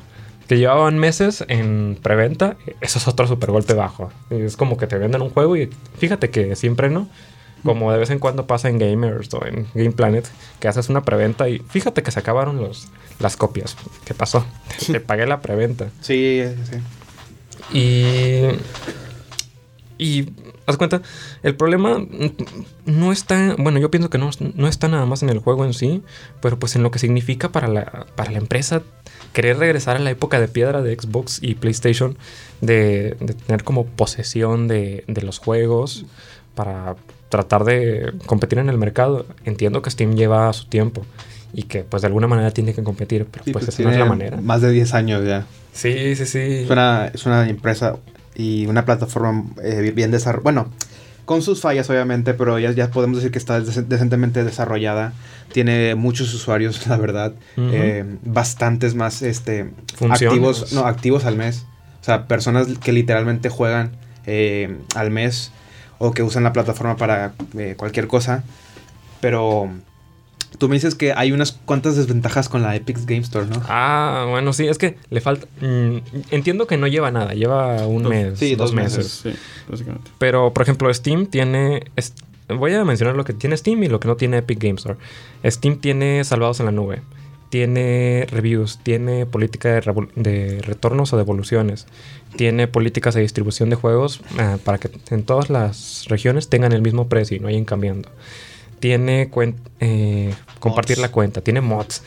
Que 0.47 0.57
llevaban 0.57 0.97
meses 0.97 1.43
en 1.49 1.97
preventa, 2.01 2.55
eso 2.79 2.99
es 2.99 3.07
otro 3.07 3.27
super 3.27 3.51
golpe 3.51 3.73
bajo. 3.73 4.11
Es 4.29 4.55
como 4.55 4.77
que 4.77 4.87
te 4.87 4.97
venden 4.97 5.21
un 5.21 5.29
juego 5.29 5.57
y 5.57 5.69
fíjate 5.97 6.29
que 6.29 6.55
siempre 6.55 6.89
no. 6.89 7.09
Como 7.63 7.91
de 7.91 7.97
vez 7.97 8.11
en 8.11 8.19
cuando 8.19 8.47
pasa 8.47 8.69
en 8.69 8.77
Gamers 8.77 9.33
o 9.33 9.45
en 9.45 9.67
Game 9.73 9.91
Planet, 9.91 10.29
que 10.59 10.67
haces 10.67 10.89
una 10.89 11.01
preventa 11.03 11.49
y 11.49 11.59
fíjate 11.59 12.03
que 12.03 12.11
se 12.11 12.19
acabaron 12.19 12.57
los, 12.57 12.87
las 13.19 13.35
copias. 13.35 13.75
¿Qué 14.05 14.13
pasó? 14.13 14.45
Te 14.85 14.99
pagué 14.99 15.25
la 15.25 15.41
preventa. 15.41 15.89
Sí, 16.01 16.43
sí. 16.69 17.77
Y. 17.77 18.43
Y. 19.97 20.29
Haz 20.65 20.75
cuenta, 20.75 21.01
el 21.43 21.55
problema 21.55 22.05
no 22.85 23.11
está. 23.11 23.55
Bueno, 23.57 23.79
yo 23.79 23.89
pienso 23.89 24.09
que 24.09 24.17
no, 24.17 24.29
no 24.55 24.67
está 24.67 24.89
nada 24.89 25.05
más 25.05 25.23
en 25.23 25.29
el 25.29 25.39
juego 25.39 25.63
en 25.63 25.73
sí, 25.73 26.03
pero 26.41 26.59
pues 26.59 26.75
en 26.75 26.83
lo 26.83 26.91
que 26.91 26.99
significa 26.99 27.53
para 27.53 27.69
la, 27.69 28.05
para 28.15 28.31
la 28.31 28.37
empresa 28.37 28.83
querer 29.37 29.59
regresar 29.59 29.97
a 29.97 29.99
la 29.99 30.09
época 30.09 30.39
de 30.39 30.47
piedra 30.47 30.81
de 30.81 30.99
Xbox 30.99 31.37
y 31.43 31.53
PlayStation, 31.53 32.17
de, 32.61 33.15
de 33.19 33.35
tener 33.35 33.63
como 33.63 33.85
posesión 33.85 34.67
de, 34.67 35.03
de 35.07 35.21
los 35.21 35.37
juegos 35.37 36.07
para 36.55 36.95
tratar 37.29 37.63
de 37.63 38.13
competir 38.25 38.57
en 38.57 38.67
el 38.67 38.79
mercado. 38.79 39.27
Entiendo 39.45 39.83
que 39.83 39.91
Steam 39.91 40.15
lleva 40.15 40.51
su 40.53 40.65
tiempo 40.65 41.05
y 41.53 41.63
que 41.63 41.83
pues 41.83 42.01
de 42.01 42.07
alguna 42.07 42.25
manera 42.25 42.49
tiene 42.49 42.73
que 42.73 42.81
competir, 42.81 43.27
pero 43.29 43.45
Sí, 43.45 43.51
pues, 43.51 43.65
pues 43.65 43.75
esa 43.75 43.83
no 43.83 43.91
es 43.91 43.99
la 43.99 44.05
manera. 44.05 44.37
Más 44.41 44.61
de 44.61 44.71
10 44.71 44.95
años 44.95 45.23
ya. 45.23 45.45
Sí, 45.71 46.15
sí, 46.15 46.25
sí. 46.25 46.39
Es 46.63 46.69
una, 46.71 47.11
es 47.13 47.23
una 47.27 47.47
empresa 47.47 47.97
y 48.33 48.65
una 48.65 48.85
plataforma 48.85 49.43
eh, 49.63 49.93
bien 49.95 50.09
desarrollada. 50.09 50.41
Bueno, 50.45 50.71
con 51.27 51.43
sus 51.43 51.61
fallas 51.61 51.87
obviamente, 51.91 52.33
pero 52.33 52.57
ya, 52.57 52.71
ya 52.71 52.89
podemos 52.89 53.17
decir 53.17 53.31
que 53.31 53.37
está 53.37 53.59
dec- 53.59 53.85
decentemente 53.85 54.43
desarrollada. 54.43 55.13
Tiene 55.53 55.93
muchos 55.93 56.33
usuarios, 56.33 56.87
la 56.87 56.97
verdad. 56.97 57.33
Eh, 57.57 58.03
bastantes 58.23 58.95
más 58.95 59.21
este, 59.21 59.69
Funciones. 59.95 60.21
activos, 60.33 60.73
no, 60.73 60.85
activos 60.87 61.25
al 61.25 61.35
mes. 61.35 61.65
O 62.01 62.03
sea, 62.03 62.25
personas 62.27 62.67
que 62.81 62.91
literalmente 62.93 63.49
juegan 63.49 63.91
eh, 64.25 64.75
al 64.95 65.11
mes. 65.11 65.51
o 65.99 66.11
que 66.13 66.23
usan 66.23 66.43
la 66.43 66.53
plataforma 66.53 66.95
para 66.95 67.33
eh, 67.57 67.75
cualquier 67.77 68.07
cosa. 68.07 68.43
Pero 69.19 69.69
tú 70.57 70.69
me 70.69 70.75
dices 70.75 70.95
que 70.95 71.13
hay 71.13 71.31
unas 71.31 71.51
cuantas 71.51 71.95
desventajas 71.95 72.49
con 72.49 72.61
la 72.63 72.75
Epic 72.75 72.97
Game 73.05 73.21
Store, 73.21 73.45
¿no? 73.45 73.61
Ah, 73.67 74.25
bueno, 74.29 74.53
sí, 74.53 74.67
es 74.67 74.77
que 74.77 74.97
le 75.09 75.21
falta... 75.21 75.47
mm, 75.61 75.97
entiendo 76.31 76.67
que 76.67 76.77
no 76.77 76.87
lleva 76.87 77.11
nada, 77.11 77.33
lleva 77.33 77.85
un 77.87 78.03
Dos- 78.03 78.09
mes, 78.09 78.39
sí, 78.39 78.51
dos 78.55 78.71
dos 78.71 78.73
meses. 78.73 78.97
meses. 78.97 79.11
Sí, 79.23 79.63
básicamente. 79.69 80.11
Pero, 80.17 80.53
por 80.53 80.63
ejemplo, 80.63 80.93
Steam 80.93 81.27
tiene... 81.27 81.83
es- 81.95 82.13
voy 82.49 82.73
a 82.73 82.83
mencionar 82.85 83.15
lo 83.15 83.25
que 83.25 83.33
tiene 83.33 83.57
Steam 83.57 83.83
y 83.83 83.87
lo 83.87 83.99
que 83.99 84.07
no 84.07 84.15
tiene 84.15 84.37
Epic 84.37 84.59
Game 84.61 84.75
Store. 84.75 84.97
Steam 85.45 85.79
tiene 85.79 86.23
salvados 86.23 86.59
en 86.61 86.65
la 86.67 86.71
nube. 86.71 87.01
Tiene 87.49 88.27
reviews, 88.29 88.77
tiene 88.83 89.25
política 89.25 89.69
de, 90.15 90.61
retornos 90.61 91.13
o 91.13 91.17
devoluciones, 91.17 91.87
tiene 92.35 92.67
políticas 92.67 93.15
de 93.15 93.21
distribución 93.21 93.69
de 93.69 93.77
juegos 93.77 94.19
ah, 94.37 94.57
para 94.65 94.79
que 94.79 94.89
en 95.11 95.23
todas 95.23 95.49
las 95.49 96.03
regiones 96.09 96.49
tengan 96.49 96.73
el 96.73 96.81
mismo 96.81 97.07
precio 97.07 97.37
y 97.37 97.39
no 97.39 97.45
vayan 97.45 97.63
cambiando. 97.63 98.09
Tiene 98.79 99.29
cuen- 99.31 99.55
eh, 99.79 100.33
compartir 100.59 100.97
Mods. 100.97 101.01
la 101.01 101.11
cuenta, 101.11 101.41
tiene 101.41 101.61
mods, 101.61 102.03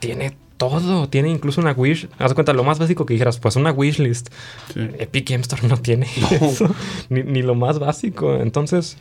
tiene 0.00 0.34
todo, 0.56 1.08
tiene 1.08 1.28
incluso 1.30 1.60
una 1.60 1.72
wish. 1.72 2.08
Haz 2.18 2.34
cuenta, 2.34 2.52
lo 2.52 2.64
más 2.64 2.78
básico 2.80 3.06
que 3.06 3.14
dijeras, 3.14 3.38
pues 3.38 3.54
una 3.56 3.70
wishlist. 3.70 4.28
Sí. 4.74 4.80
Epic 4.98 5.28
Game 5.30 5.42
Store 5.42 5.62
no 5.68 5.76
tiene 5.76 6.06
eso, 6.40 6.74
ni, 7.08 7.22
ni 7.22 7.42
lo 7.42 7.54
más 7.54 7.78
básico. 7.78 8.34
Entonces, 8.36 8.96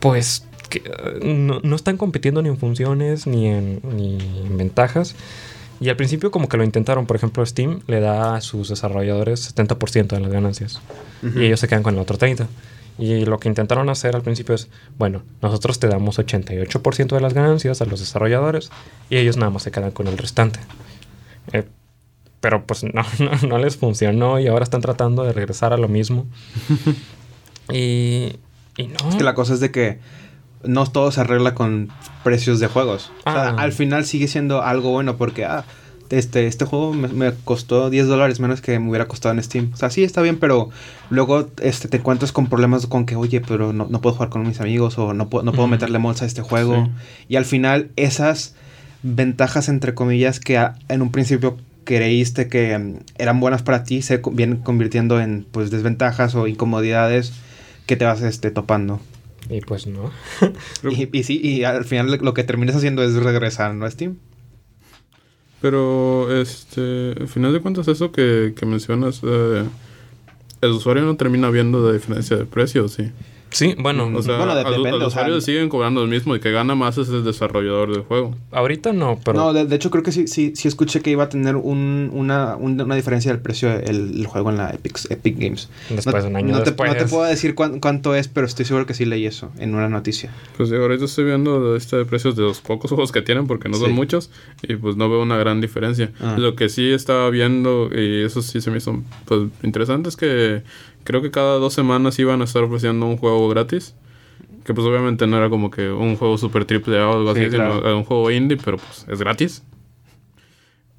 pues 0.00 0.44
que, 0.68 0.82
no, 1.22 1.60
no 1.62 1.76
están 1.76 1.96
compitiendo 1.96 2.42
ni 2.42 2.48
en 2.48 2.56
funciones 2.56 3.26
ni 3.28 3.46
en, 3.46 3.80
ni 3.96 4.18
en 4.44 4.56
ventajas. 4.56 5.14
Y 5.80 5.88
al 5.88 5.96
principio 5.96 6.30
como 6.30 6.48
que 6.48 6.56
lo 6.58 6.64
intentaron, 6.64 7.06
por 7.06 7.16
ejemplo, 7.16 7.46
Steam 7.46 7.80
le 7.86 8.00
da 8.00 8.34
a 8.34 8.40
sus 8.42 8.68
desarrolladores 8.68 9.54
70% 9.56 10.08
de 10.08 10.20
las 10.20 10.30
ganancias 10.30 10.80
y 11.22 11.44
ellos 11.44 11.58
se 11.60 11.68
quedan 11.68 11.82
con 11.82 11.94
el 11.94 12.00
otro 12.00 12.18
30%. 12.18 12.46
Y 13.00 13.24
lo 13.24 13.38
que 13.38 13.48
intentaron 13.48 13.88
hacer 13.88 14.14
al 14.14 14.22
principio 14.22 14.54
es, 14.54 14.68
bueno, 14.98 15.22
nosotros 15.42 15.78
te 15.80 15.88
damos 15.88 16.18
88% 16.18 17.08
de 17.14 17.20
las 17.20 17.32
ganancias 17.34 17.80
a 17.80 17.86
los 17.86 17.98
desarrolladores 18.00 18.70
y 19.08 19.16
ellos 19.16 19.36
nada 19.38 19.50
más 19.50 19.62
se 19.62 19.70
quedan 19.70 19.90
con 19.90 20.06
el 20.06 20.18
restante. 20.18 20.60
Eh, 21.52 21.64
pero 22.40 22.64
pues 22.66 22.84
no, 22.84 23.02
no, 23.18 23.48
no 23.48 23.58
les 23.58 23.76
funcionó 23.78 24.38
y 24.38 24.46
ahora 24.48 24.64
están 24.64 24.82
tratando 24.82 25.24
de 25.24 25.32
regresar 25.32 25.72
a 25.72 25.78
lo 25.78 25.88
mismo. 25.88 26.26
y, 27.72 28.36
y 28.76 28.86
no. 28.88 29.08
Es 29.10 29.16
que 29.16 29.24
la 29.24 29.34
cosa 29.34 29.54
es 29.54 29.60
de 29.60 29.70
que 29.70 29.98
no 30.62 30.86
todo 30.86 31.10
se 31.10 31.20
arregla 31.22 31.54
con 31.54 31.88
precios 32.22 32.60
de 32.60 32.66
juegos. 32.66 33.10
O 33.24 33.32
sea, 33.32 33.48
Ah. 33.50 33.54
al 33.58 33.72
final 33.72 34.04
sigue 34.04 34.28
siendo 34.28 34.62
algo 34.62 34.90
bueno 34.90 35.16
porque, 35.16 35.44
ah, 35.44 35.64
este, 36.10 36.46
este 36.46 36.64
juego 36.64 36.92
me, 36.92 37.08
me 37.08 37.32
costó 37.44 37.88
10 37.90 38.06
dólares 38.06 38.40
menos 38.40 38.60
que 38.60 38.78
me 38.78 38.88
hubiera 38.90 39.06
costado 39.08 39.34
en 39.34 39.42
Steam. 39.42 39.70
O 39.72 39.76
sea, 39.76 39.90
sí, 39.90 40.02
está 40.04 40.22
bien, 40.22 40.38
pero 40.38 40.70
luego 41.08 41.48
este, 41.62 41.88
te 41.88 41.98
encuentras 41.98 42.32
con 42.32 42.48
problemas 42.48 42.86
con 42.86 43.06
que, 43.06 43.16
oye, 43.16 43.40
pero 43.40 43.72
no, 43.72 43.86
no 43.88 44.00
puedo 44.00 44.14
jugar 44.16 44.28
con 44.30 44.46
mis 44.46 44.60
amigos 44.60 44.98
o 44.98 45.14
no, 45.14 45.28
puedo- 45.28 45.44
no 45.44 45.52
puedo 45.52 45.68
meterle 45.68 45.98
mods 45.98 46.22
a 46.22 46.26
este 46.26 46.42
juego. 46.42 46.84
Sí. 46.86 46.90
Y 47.28 47.36
al 47.36 47.44
final 47.44 47.90
esas 47.96 48.54
ventajas, 49.02 49.68
entre 49.68 49.94
comillas, 49.94 50.40
que 50.40 50.58
a- 50.58 50.74
en 50.88 51.02
un 51.02 51.10
principio 51.12 51.56
creíste 51.84 52.48
que 52.48 52.78
mm, 52.78 52.94
eran 53.18 53.40
buenas 53.40 53.62
para 53.62 53.84
ti, 53.84 54.02
se 54.02 54.20
vienen 54.32 54.58
convirtiendo 54.58 55.20
en 55.20 55.46
pues 55.50 55.70
desventajas 55.70 56.34
o 56.34 56.46
incomodidades 56.46 57.32
que 57.86 57.96
te 57.96 58.04
vas 58.04 58.20
este, 58.22 58.50
topando. 58.50 59.00
Y 59.48 59.60
pues 59.62 59.86
no. 59.86 60.10
Y, 60.90 61.08
y 61.18 61.22
sí, 61.24 61.40
y 61.42 61.64
al 61.64 61.84
final 61.84 62.18
lo 62.22 62.34
que 62.34 62.44
terminas 62.44 62.76
haciendo 62.76 63.02
es 63.02 63.14
regresar, 63.14 63.74
¿no, 63.74 63.90
Steam? 63.90 64.16
Pero, 65.60 66.34
este, 66.40 67.12
al 67.20 67.28
final 67.28 67.52
de 67.52 67.60
cuentas, 67.60 67.86
eso 67.88 68.12
que, 68.12 68.54
que 68.56 68.66
mencionas, 68.66 69.20
eh, 69.22 69.64
el 70.62 70.70
usuario 70.70 71.02
no 71.02 71.16
termina 71.16 71.50
viendo 71.50 71.86
la 71.86 71.92
diferencia 71.92 72.36
de 72.36 72.46
precios, 72.46 72.92
sí. 72.92 73.10
Sí, 73.50 73.74
bueno, 73.78 74.10
O 74.14 74.22
sea, 74.22 74.36
Bueno, 74.36 74.54
depende, 74.54 74.88
al 74.90 74.94
o 74.94 74.98
sea, 75.00 75.06
usuario 75.08 75.40
siguen 75.40 75.68
cobrando 75.68 76.00
lo 76.02 76.06
mismo 76.06 76.36
y 76.36 76.40
que 76.40 76.50
gana 76.52 76.74
más 76.74 76.98
es 76.98 77.08
el 77.08 77.24
desarrollador 77.24 77.90
del 77.92 78.02
juego. 78.02 78.36
ahorita 78.52 78.92
no, 78.92 79.18
pero 79.24 79.38
no, 79.38 79.52
de, 79.52 79.66
de 79.66 79.76
hecho 79.76 79.90
creo 79.90 80.02
que 80.04 80.12
sí, 80.12 80.28
sí, 80.28 80.52
sí 80.54 80.68
escuché 80.68 81.00
que 81.00 81.10
iba 81.10 81.24
a 81.24 81.28
tener 81.28 81.56
un, 81.56 82.10
una, 82.12 82.54
un- 82.56 82.80
una 82.80 82.94
diferencia 82.94 83.32
del 83.32 83.40
precio 83.40 83.72
el, 83.72 84.20
el 84.20 84.26
juego 84.26 84.50
en 84.50 84.56
la 84.58 84.70
Epic, 84.70 84.98
Epic 85.10 85.36
Games. 85.38 85.68
después 85.88 86.14
no, 86.16 86.22
de 86.22 86.28
un 86.28 86.36
año 86.36 86.52
no 86.52 86.58
te, 86.58 86.66
después. 86.70 86.90
no 86.92 86.96
te 86.96 87.06
puedo 87.06 87.24
decir 87.24 87.54
cuán- 87.54 87.80
cuánto 87.80 88.14
es, 88.14 88.28
pero 88.28 88.46
estoy 88.46 88.64
seguro 88.66 88.86
que 88.86 88.94
sí 88.94 89.04
leí 89.04 89.26
eso 89.26 89.50
en 89.58 89.74
una 89.74 89.88
noticia. 89.88 90.30
Pues 90.56 90.70
digo, 90.70 90.82
ahorita 90.82 91.04
estoy 91.06 91.24
viendo 91.24 91.58
la 91.60 91.74
lista 91.74 91.96
de 91.96 92.04
precios 92.04 92.36
de 92.36 92.42
los 92.42 92.60
pocos 92.60 92.90
juegos 92.90 93.10
que 93.12 93.22
tienen, 93.22 93.46
porque 93.46 93.68
no 93.68 93.76
Sí. 93.78 93.82
son 93.84 93.92
muchos, 93.94 94.30
y 94.62 94.76
pues 94.76 94.96
no 94.96 95.10
veo 95.10 95.22
una 95.22 95.36
gran 95.36 95.60
diferencia. 95.60 96.12
Ah. 96.20 96.36
Lo 96.38 96.54
que 96.54 96.68
sí 96.68 96.90
estaba 96.92 97.28
viendo, 97.30 97.90
y 97.92 98.22
eso 98.22 98.42
sí 98.42 98.60
se 98.60 98.70
me 98.70 98.78
hizo 98.78 99.02
pues, 99.24 99.42
interesante, 99.64 100.08
es 100.08 100.16
que 100.16 100.62
creo 101.04 101.22
que 101.22 101.30
cada 101.30 101.56
dos 101.58 101.74
semanas 101.74 102.18
iban 102.18 102.40
a 102.40 102.44
estar 102.44 102.62
ofreciendo 102.62 103.06
un 103.06 103.16
juego 103.16 103.48
gratis. 103.48 103.94
Que 104.64 104.74
pues 104.74 104.86
obviamente 104.86 105.26
no 105.26 105.36
era 105.38 105.48
como 105.48 105.70
que 105.70 105.90
un 105.90 106.16
juego 106.16 106.36
super 106.36 106.64
triple 106.64 106.98
A 106.98 107.08
o 107.08 107.12
algo 107.16 107.34
Sí, 107.34 107.40
así, 107.40 107.50
sino 107.50 107.80
claro. 107.80 107.96
un 107.98 108.04
juego 108.04 108.30
indie, 108.30 108.58
pero 108.62 108.76
pues 108.76 109.06
es 109.08 109.18
gratis. 109.18 109.62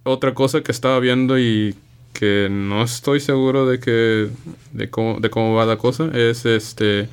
Otra 0.03 0.33
cosa 0.33 0.61
que 0.61 0.71
estaba 0.71 0.99
viendo 0.99 1.37
y 1.37 1.75
que 2.13 2.47
no 2.49 2.81
estoy 2.83 3.19
seguro 3.19 3.65
de 3.67 3.79
que 3.79 4.29
de 4.73 4.89
cómo, 4.89 5.19
de 5.19 5.29
cómo 5.29 5.53
va 5.55 5.65
la 5.65 5.77
cosa 5.77 6.09
es 6.13 6.45
este 6.45 7.07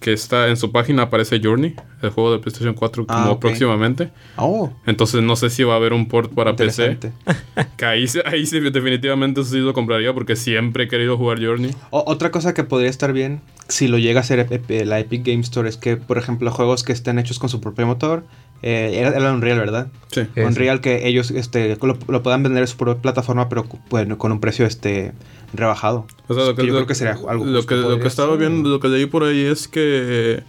que 0.00 0.12
está 0.14 0.48
en 0.48 0.56
su 0.56 0.72
página 0.72 1.02
aparece 1.02 1.40
Journey, 1.42 1.74
el 2.02 2.10
juego 2.10 2.32
de 2.32 2.38
PlayStation 2.38 2.74
4 2.74 3.04
Ah, 3.08 3.22
como 3.24 3.38
próximamente. 3.40 4.10
Oh, 4.36 4.72
Entonces 4.86 5.22
no 5.22 5.36
sé 5.36 5.50
si 5.50 5.62
va 5.62 5.74
a 5.74 5.76
haber 5.76 5.92
un 5.92 6.08
port 6.08 6.32
para 6.32 6.56
PC. 6.56 6.98
Que 7.76 7.84
ahí, 7.84 8.08
sí- 8.08 8.20
ahí 8.24 8.46
sí 8.46 8.58
definitivamente 8.60 9.42
eso 9.42 9.50
sí 9.50 9.58
lo 9.58 9.72
compraría 9.74 10.12
porque 10.14 10.36
siempre 10.36 10.84
he 10.84 10.88
querido 10.88 11.16
jugar 11.18 11.38
Journey. 11.44 11.74
O- 11.90 12.04
otra 12.06 12.30
cosa 12.30 12.54
que 12.54 12.64
podría 12.64 12.88
estar 12.90 13.12
bien, 13.12 13.42
si 13.68 13.88
lo 13.88 13.98
llega 13.98 14.20
a 14.20 14.22
hacer 14.22 14.48
Ep- 14.48 14.84
la 14.84 14.98
Epic 14.98 15.24
Game 15.26 15.40
Store, 15.40 15.68
es 15.68 15.76
que, 15.76 15.96
por 15.96 16.16
ejemplo, 16.18 16.50
juegos 16.50 16.82
que 16.82 16.92
estén 16.92 17.18
hechos 17.18 17.38
con 17.38 17.48
su 17.50 17.60
propio 17.60 17.86
motor, 17.86 18.24
eh, 18.62 18.92
era, 18.96 19.10
era 19.10 19.32
Unreal, 19.32 19.58
¿verdad? 19.58 19.88
Sí. 20.12 20.22
Sí, 20.34 20.40
Unreal 20.40 20.80
que 20.80 21.06
ellos 21.08 21.30
este, 21.30 21.76
lo, 21.82 21.98
lo 22.08 22.22
puedan 22.22 22.42
vender 22.42 22.62
en 22.62 22.66
su 22.68 22.76
propia 22.76 23.00
plataforma, 23.00 23.48
pero 23.48 23.66
bueno, 23.88 24.18
con 24.18 24.32
un 24.32 24.40
precio 24.40 24.66
este 24.66 25.12
rebajado. 25.52 26.06
O 26.28 26.34
sea, 26.34 26.44
lo 26.44 26.54
que, 26.54 26.62
yo 26.62 26.68
lo- 26.72 26.74
creo 26.78 26.86
que 26.86 26.94
sería 26.94 27.18
algo 27.28 27.44
lo 27.44 27.64
que, 27.66 27.74
lo 27.76 27.82
podría 27.84 28.02
que 28.02 28.08
estaba 28.08 28.30
ser. 28.30 28.38
viendo, 28.38 28.68
lo 28.68 28.80
que 28.80 28.88
leí 28.88 29.06
por 29.06 29.24
ahí 29.24 29.42
es 29.44 29.68
que 29.68 30.42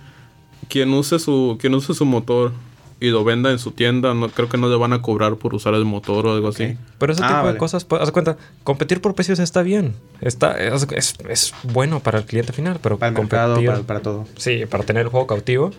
quien 0.69 0.93
use 0.93 1.19
su 1.19 1.57
quien 1.59 1.73
use 1.73 1.93
su 1.93 2.05
motor 2.05 2.51
y 2.99 3.09
lo 3.09 3.23
venda 3.23 3.49
en 3.49 3.57
su 3.57 3.71
tienda, 3.71 4.13
no 4.13 4.29
creo 4.29 4.47
que 4.47 4.57
no 4.59 4.69
le 4.69 4.75
van 4.75 4.93
a 4.93 5.01
cobrar 5.01 5.35
por 5.37 5.55
usar 5.55 5.73
el 5.73 5.85
motor 5.85 6.27
o 6.27 6.33
algo 6.33 6.49
así. 6.49 6.77
Pero 6.99 7.13
ese 7.13 7.23
Ah, 7.23 7.27
tipo 7.29 7.37
vale. 7.39 7.53
de 7.53 7.57
cosas, 7.57 7.83
pues, 7.83 7.99
haz 7.99 8.11
cuenta, 8.11 8.37
competir 8.63 9.01
por 9.01 9.15
precios 9.15 9.39
está 9.39 9.63
bien. 9.63 9.95
Está, 10.21 10.55
es, 10.63 10.85
es- 10.95 11.15
es 11.27 11.53
bueno 11.63 11.99
para 12.01 12.19
el 12.19 12.25
cliente 12.25 12.53
final, 12.53 12.77
pero 12.81 12.99
Para 12.99 13.09
el 13.09 13.17
mercado, 13.17 13.55
para, 13.65 13.79
para 13.81 13.99
todo. 14.01 14.27
Sí, 14.37 14.65
para 14.69 14.83
tener 14.83 15.01
el 15.01 15.09
juego 15.09 15.25
cautivo, 15.25 15.71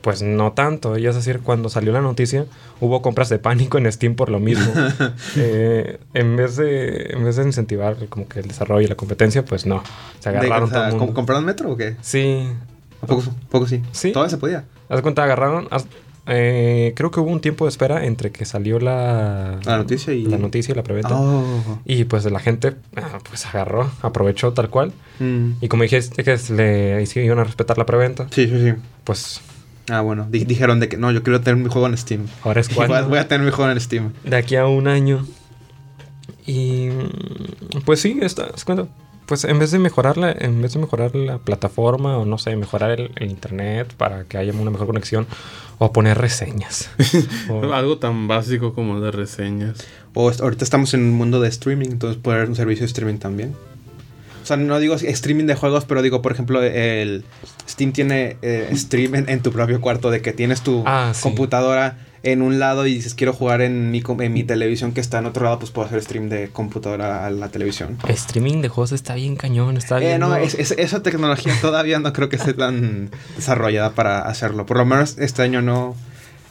pues 0.00 0.22
no 0.22 0.52
tanto. 0.52 0.96
Y 0.98 1.06
es 1.06 1.14
decir, 1.14 1.40
cuando 1.40 1.68
salió 1.68 1.92
la 1.92 2.00
noticia, 2.00 2.46
hubo 2.80 3.02
compras 3.02 3.28
de 3.28 3.38
pánico 3.38 3.78
en 3.78 3.90
Steam 3.90 4.14
por 4.14 4.28
lo 4.30 4.40
mismo. 4.40 4.72
Eh, 5.36 5.98
en, 6.14 6.36
vez 6.36 6.56
de, 6.56 7.10
en 7.12 7.24
vez 7.24 7.36
de 7.36 7.44
incentivar 7.44 7.96
como 8.08 8.28
que 8.28 8.40
el 8.40 8.48
desarrollo 8.48 8.82
y 8.82 8.86
la 8.88 8.94
competencia, 8.94 9.44
pues 9.44 9.66
no. 9.66 9.82
Se 10.20 10.30
De- 10.30 10.38
agarraron 10.38 10.68
o 10.68 10.72
sea, 10.72 10.78
todo 10.80 10.90
mundo. 10.90 11.06
¿com- 11.06 11.14
¿Compraron 11.14 11.44
metro 11.44 11.70
o 11.72 11.76
qué? 11.76 11.96
Sí. 12.00 12.48
¿A 13.02 13.06
poco, 13.06 13.22
poco 13.50 13.66
sí? 13.66 13.82
Sí. 13.92 14.12
Todavía 14.12 14.30
se 14.30 14.38
podía. 14.38 14.64
Haz 14.88 14.96
de 14.98 15.02
cuenta, 15.02 15.24
agarraron... 15.24 15.68
haz- 15.70 15.86
eh, 16.30 16.92
creo 16.94 17.10
que 17.10 17.20
hubo 17.20 17.30
un 17.30 17.40
tiempo 17.40 17.64
de 17.64 17.70
espera 17.70 18.04
entre 18.04 18.30
que 18.30 18.44
salió 18.44 18.78
la... 18.80 19.58
La 19.64 19.78
noticia 19.78 20.12
y- 20.12 20.26
La 20.26 20.36
noticia 20.36 20.72
y 20.72 20.76
la 20.76 20.82
preventa. 20.82 21.14
Oh. 21.18 21.78
Y 21.86 22.04
pues 22.04 22.24
la 22.30 22.38
gente 22.40 22.74
ah, 22.96 23.18
pues 23.28 23.46
agarró, 23.46 23.90
aprovechó 24.02 24.52
tal 24.52 24.68
cual. 24.68 24.92
Mm. 25.20 25.52
Y 25.62 25.68
como 25.68 25.84
dijiste 25.84 26.22
que 26.24 26.36
le 26.52 27.00
hicieron 27.02 27.38
a 27.38 27.44
respetar 27.44 27.78
la 27.78 27.86
preventa, 27.86 28.26
Sí, 28.30 28.46
sí, 28.46 28.60
sí. 28.62 28.74
pues 29.04 29.40
Ah, 29.90 30.00
bueno. 30.02 30.26
Di- 30.30 30.44
dijeron 30.44 30.80
de 30.80 30.88
que 30.88 30.96
no, 30.96 31.10
yo 31.12 31.22
quiero 31.22 31.40
tener 31.40 31.62
mi 31.62 31.70
juego 31.70 31.86
en 31.86 31.96
Steam. 31.96 32.26
ahora 32.42 32.60
es 32.60 32.68
cuando. 32.68 33.08
voy 33.08 33.18
a 33.18 33.26
tener 33.28 33.44
mi 33.46 33.52
juego 33.52 33.70
en 33.70 33.80
Steam. 33.80 34.12
de 34.24 34.36
aquí 34.36 34.56
a 34.56 34.66
un 34.66 34.88
año. 34.88 35.26
Y 36.46 36.88
pues 37.84 38.00
sí, 38.00 38.18
está, 38.22 38.48
es 38.54 38.64
cuando- 38.64 38.88
pues 39.26 39.44
en 39.44 39.58
vez 39.58 39.70
de 39.70 39.78
mejorarla, 39.78 40.32
en 40.38 40.62
vez 40.62 40.72
de 40.72 40.80
mejorar 40.80 41.14
la 41.14 41.36
plataforma 41.36 42.16
o 42.16 42.24
no 42.24 42.38
sé, 42.38 42.56
mejorar 42.56 42.92
el, 42.98 43.10
el 43.16 43.30
internet 43.30 43.92
para 43.94 44.24
que 44.24 44.38
haya 44.38 44.52
una 44.54 44.70
mejor 44.70 44.86
conexión 44.86 45.26
o 45.76 45.92
poner 45.92 46.16
reseñas. 46.16 46.88
O- 47.50 47.72
Algo 47.74 47.98
tan 47.98 48.26
básico 48.26 48.72
como 48.72 49.00
de 49.00 49.10
reseñas. 49.10 49.86
O 50.14 50.30
ahorita 50.30 50.64
estamos 50.64 50.94
en 50.94 51.00
un 51.02 51.12
mundo 51.12 51.40
de 51.42 51.48
streaming, 51.50 51.88
entonces 51.90 52.18
puede 52.22 52.38
haber 52.38 52.48
un 52.48 52.56
servicio 52.56 52.82
de 52.84 52.86
streaming 52.86 53.18
también. 53.18 53.54
O 54.48 54.54
sea, 54.56 54.56
no 54.56 54.78
digo 54.78 54.94
streaming 54.94 55.44
de 55.44 55.54
juegos, 55.54 55.84
pero 55.84 56.00
digo, 56.00 56.22
por 56.22 56.32
ejemplo, 56.32 56.62
el 56.62 57.22
Steam 57.68 57.92
tiene 57.92 58.38
eh, 58.40 58.70
stream 58.74 59.14
en, 59.14 59.28
en 59.28 59.40
tu 59.42 59.52
propio 59.52 59.78
cuarto, 59.82 60.10
de 60.10 60.22
que 60.22 60.32
tienes 60.32 60.62
tu 60.62 60.82
Ah, 60.86 61.12
sí. 61.14 61.20
computadora 61.22 61.98
en 62.22 62.40
un 62.40 62.58
lado 62.58 62.86
y 62.86 62.94
dices 62.94 63.14
quiero 63.14 63.34
jugar 63.34 63.60
en 63.60 63.90
mi, 63.90 64.02
en 64.20 64.32
mi 64.32 64.44
televisión 64.44 64.92
que 64.92 65.00
está 65.02 65.18
en 65.18 65.26
otro 65.26 65.44
lado, 65.44 65.58
pues 65.58 65.70
puedo 65.70 65.86
hacer 65.86 66.02
stream 66.02 66.30
de 66.30 66.48
computadora 66.48 67.26
a 67.26 67.30
la 67.30 67.50
televisión. 67.50 67.98
streaming 68.08 68.62
de 68.62 68.68
juegos 68.68 68.92
está 68.92 69.14
bien 69.16 69.36
cañón, 69.36 69.76
está 69.76 69.98
Eh, 69.98 70.06
bien. 70.06 70.20
no, 70.20 70.34
es- 70.34 70.54
es- 70.54 70.70
esa 70.78 71.02
tecnología 71.02 71.52
todavía 71.60 71.98
no 71.98 72.12
creo 72.14 72.30
que 72.30 72.36
esté 72.36 72.54
tan 72.54 73.10
desarrollada 73.36 73.90
para 73.90 74.22
hacerlo. 74.22 74.64
Por 74.64 74.78
lo 74.78 74.86
menos 74.86 75.16
este 75.18 75.42
año 75.42 75.60
no, 75.60 75.94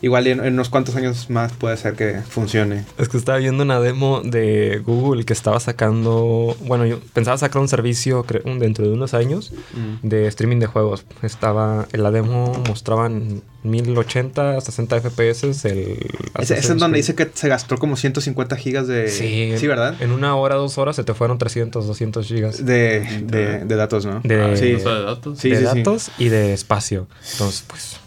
igual 0.02 0.28
en, 0.28 0.44
en 0.46 0.54
unos 0.54 0.70
cuantos 0.70 0.96
años 0.96 1.30
más 1.30 1.54
puede 1.54 1.76
ser 1.78 1.94
que 1.96 2.22
funcione. 2.30 2.86
Es 2.98 3.10
que 3.10 3.18
estaba 3.18 3.38
viendo 3.38 3.64
una 3.64 3.80
demo 3.80 4.22
de 4.24 4.82
Google 4.86 5.26
que 5.26 5.34
estaba 5.34 5.60
sacando. 5.60 6.56
Bueno, 6.66 6.86
yo 6.86 7.00
pensaba 7.14 7.38
sacar 7.38 7.62
un 7.62 7.68
servicio 7.68 8.26
dentro 8.60 8.86
de 8.88 8.94
unos 8.94 9.14
años 9.14 9.52
Mm. 9.74 10.08
de 10.08 10.28
streaming 10.28 10.58
de 10.60 10.68
juegos. 10.68 11.06
Estaba. 11.24 11.88
En 11.94 12.04
la 12.04 12.12
demo 12.12 12.54
mostraban 12.68 13.42
1080, 13.64 14.62
60 14.62 15.02
FPS. 15.02 15.44
El 15.70 15.98
Ese, 16.40 16.58
es 16.58 16.78
donde 16.78 16.98
dice 16.98 17.16
que 17.16 17.30
se 17.34 17.48
gastó 17.50 17.78
como 17.78 17.96
150 17.96 18.56
gigas 18.56 18.88
de... 18.88 19.08
Sí, 19.10 19.54
Sí, 19.58 19.68
¿verdad? 19.68 19.96
En 20.02 20.12
una 20.12 20.36
hora, 20.36 20.56
dos 20.56 20.78
horas 20.78 20.96
se 20.96 21.04
te 21.04 21.14
fueron 21.14 21.38
300, 21.38 21.86
200 21.88 22.26
gigas 22.28 22.66
De, 22.66 23.02
de, 23.24 23.66
de 23.66 23.76
datos, 23.76 24.06
¿no? 24.06 24.22
De- 24.24 24.42
Ah, 24.42 24.56
sí. 24.56 24.74
de 24.74 24.84
datos. 24.84 25.40
Sí, 25.40 25.50
de 25.50 25.58
sí, 25.58 25.66
sí. 25.74 25.78
datos 25.80 26.12
y 26.18 26.30
de 26.30 26.54
espacio. 26.54 27.08
Entonces, 27.34 27.64
pues. 27.68 27.98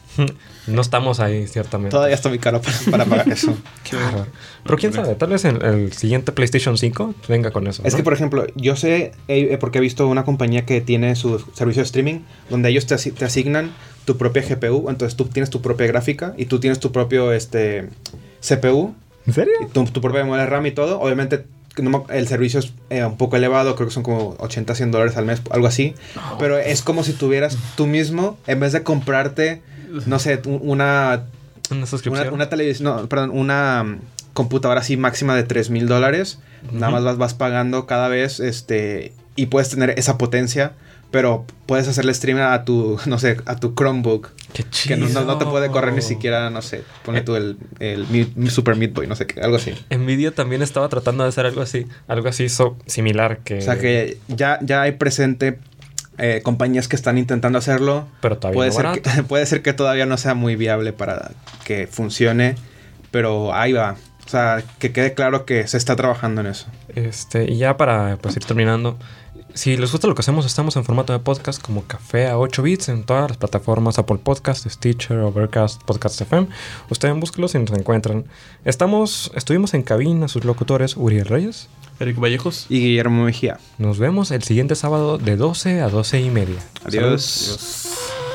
No 0.67 0.81
estamos 0.83 1.21
ahí, 1.21 1.47
ciertamente. 1.47 1.91
Todavía 1.91 2.15
está 2.15 2.29
muy 2.29 2.39
caro 2.39 2.61
para, 2.61 2.77
para 2.91 3.05
pagar 3.05 3.29
eso. 3.33 3.57
Qué 3.89 3.97
bárbaro. 3.97 4.27
Pero 4.65 4.77
quién 4.79 4.93
sabe, 4.93 5.15
tal 5.15 5.31
vez 5.31 5.45
en 5.45 5.63
el 5.65 5.93
siguiente 5.93 6.33
PlayStation 6.33 6.77
5 6.79 7.15
venga 7.29 7.51
con 7.51 7.67
eso. 7.67 7.83
Es 7.85 7.93
¿no? 7.93 7.97
que, 7.99 8.03
por 8.03 8.13
ejemplo, 8.13 8.47
yo 8.57 8.77
sé, 8.77 9.13
eh, 9.29 9.57
porque 9.61 9.79
he 9.79 9.81
visto 9.81 10.07
una 10.09 10.25
compañía 10.25 10.67
que 10.67 10.81
tiene 10.81 11.17
su 11.17 11.39
servicio 11.55 11.81
de 11.83 11.87
streaming, 11.87 12.21
donde 12.51 12.69
ellos 12.69 12.87
te, 12.87 12.95
asi- 12.95 13.13
te 13.13 13.25
asignan 13.25 13.73
tu 14.05 14.17
propia 14.17 14.43
GPU, 14.43 14.89
entonces 14.91 15.17
tú 15.17 15.25
tienes 15.27 15.51
tu 15.51 15.61
propia 15.63 15.87
gráfica 15.87 16.35
y 16.37 16.47
tú 16.47 16.61
tienes 16.61 16.81
tu 16.81 16.93
propio 16.93 17.33
este, 17.33 17.89
CPU, 18.41 18.95
¿En 19.27 19.33
serio? 19.35 19.53
y 19.63 19.67
tu, 19.73 19.85
tu 19.85 20.01
propia 20.01 20.23
memoria 20.25 20.47
RAM 20.47 20.67
y 20.67 20.73
todo. 20.73 21.01
Obviamente, 21.01 21.45
el 22.11 22.27
servicio 22.29 22.61
es 22.61 22.73
eh, 22.91 23.05
un 23.05 23.17
poco 23.17 23.37
elevado, 23.37 23.75
creo 23.77 23.89
que 23.89 23.95
son 23.95 24.03
como 24.03 24.35
80, 24.41 24.75
100 24.75 24.91
dólares 24.91 25.17
al 25.17 25.25
mes, 25.25 25.41
algo 25.51 25.67
así. 25.67 25.95
Pero 26.39 26.59
es 26.59 26.83
como 26.83 27.05
si 27.05 27.13
tuvieras 27.13 27.57
tú 27.77 27.87
mismo, 27.87 28.39
en 28.47 28.61
vez 28.61 28.73
de 28.73 28.83
comprarte, 28.83 29.63
no 30.07 30.19
sé, 30.19 30.41
un- 30.47 30.61
una 30.63 31.25
Una 31.71 31.87
suscripción. 31.87 32.27
una, 32.29 32.35
una 32.35 32.49
televisión, 32.51 32.85
no, 32.97 33.09
perdón, 33.09 33.31
una 33.33 33.83
mm, 33.85 33.99
computadora 34.33 34.81
así 34.81 34.97
máxima 34.97 35.35
de 35.37 35.43
3 35.45 35.71
mil 35.71 35.87
dólares. 35.89 36.39
Nada 36.73 36.93
más 36.93 37.03
vas, 37.05 37.17
vas 37.17 37.35
pagando 37.35 37.87
cada 37.87 38.09
vez, 38.09 38.39
este, 38.41 39.13
y 39.37 39.47
puedes 39.47 39.71
tener 39.71 39.91
esa 39.99 40.19
potencia, 40.19 40.73
pero 41.11 41.45
puedes 41.67 41.89
hacerle 41.89 42.13
stream 42.15 42.39
a 42.39 42.65
tu, 42.65 42.99
no 43.07 43.19
sé, 43.19 43.39
a 43.47 43.57
tu 43.57 43.75
Chromebook, 43.75 44.29
Qué 44.53 44.63
que 44.65 44.71
chido. 44.71 44.97
no, 44.99 45.09
no- 45.09 45.25
no 45.25 45.39
te 45.39 45.47
puede 45.47 45.69
correr 45.71 45.95
ni 45.95 46.03
siquiera, 46.03 46.51
no 46.51 46.61
sé, 46.63 46.83
pone 47.05 47.23
tú 47.23 47.35
el, 47.35 47.57
el 47.81 48.07
Super 48.51 48.77
Meat 48.77 48.93
Boy, 48.93 49.07
no 49.07 49.17
sé 49.17 49.27
qué, 49.27 49.41
algo 49.41 49.57
así. 49.57 49.73
Nvidia 49.91 50.33
también 50.33 50.61
estaba 50.63 50.89
tratando 50.89 51.23
de 51.25 51.31
hacer 51.31 51.47
algo 51.47 51.63
así, 51.63 51.87
algo 52.09 52.29
así 52.29 52.49
so- 52.49 52.77
similar 52.87 53.39
que... 53.39 53.59
O 53.59 53.63
sea 53.63 53.79
que 53.79 54.19
ya, 54.29 54.59
ya 54.63 54.83
hay 54.83 54.93
presente 54.93 55.59
eh, 56.21 56.43
compañías 56.43 56.87
que 56.87 56.97
están 56.97 57.19
intentando 57.19 57.59
hacerlo. 57.59 58.07
Pero 58.21 58.39
todavía 58.39 58.57
Puede 58.57 58.71
no 58.71 58.77
ser, 58.77 58.85
barato. 58.85 59.11
que, 59.15 59.23
puede 59.29 59.47
ser 59.47 59.63
que 59.63 59.73
todavía 59.73 60.07
no 60.07 60.17
sea 60.17 60.35
muy 60.35 60.57
viable 60.57 60.93
para 60.93 61.33
que 61.65 61.87
funcione, 61.87 62.57
pero 63.11 63.55
ahí 63.55 63.73
va. 63.73 63.97
O 64.27 64.29
sea, 64.29 64.63
que 64.79 64.93
quede 64.93 65.15
claro 65.15 65.45
que 65.45 65.67
se 65.67 65.77
está 65.77 65.97
trabajando 65.97 66.43
en 66.43 66.49
eso. 66.49 66.67
Este, 66.95 67.51
y 67.51 67.57
ya 67.57 67.77
para 67.77 68.17
pues, 68.21 68.37
ir 68.37 68.45
terminando, 68.45 68.97
si 69.55 69.77
les 69.77 69.93
gusta 69.93 70.07
lo 70.07 70.15
que 70.15 70.21
hacemos, 70.21 70.47
estamos 70.47 70.77
en 70.77 70.85
formato 70.85 71.13
de 71.13 71.19
podcast 71.19 71.61
como 71.61 71.85
Café 71.85 72.29
a 72.29 72.39
8 72.39 72.63
bits 72.63 72.89
en 72.89 73.05
todas 73.05 73.29
las 73.31 73.37
plataformas 73.37 73.99
Apple 73.99 74.19
Podcast, 74.23 74.67
Stitcher, 74.69 75.19
Overcast, 75.19 75.83
Podcast 75.83 76.21
FM. 76.21 76.49
Ustedes 76.89 77.19
búsquenlos 77.19 77.55
y 77.55 77.59
nos 77.59 77.73
encuentran. 77.79 78.25
Estamos, 78.65 79.33
estuvimos 79.35 79.75
en 79.75 79.83
cabina, 79.83 80.29
sus 80.29 80.45
locutores 80.45 80.97
Uriel 80.97 81.27
Reyes. 81.27 81.69
Eric 81.99 82.19
Vallejos. 82.19 82.67
Y 82.69 82.81
Guillermo 82.81 83.25
Mejía. 83.25 83.59
Nos 83.79 83.99
vemos 83.99 84.31
el 84.31 84.43
siguiente 84.43 84.75
sábado 84.75 85.19
de 85.19 85.37
12 85.37 85.83
a 85.83 85.89
12 85.89 86.21
y 86.21 86.31
media. 86.31 86.59
Adiós. 86.85 87.05
Adiós. 87.05 88.30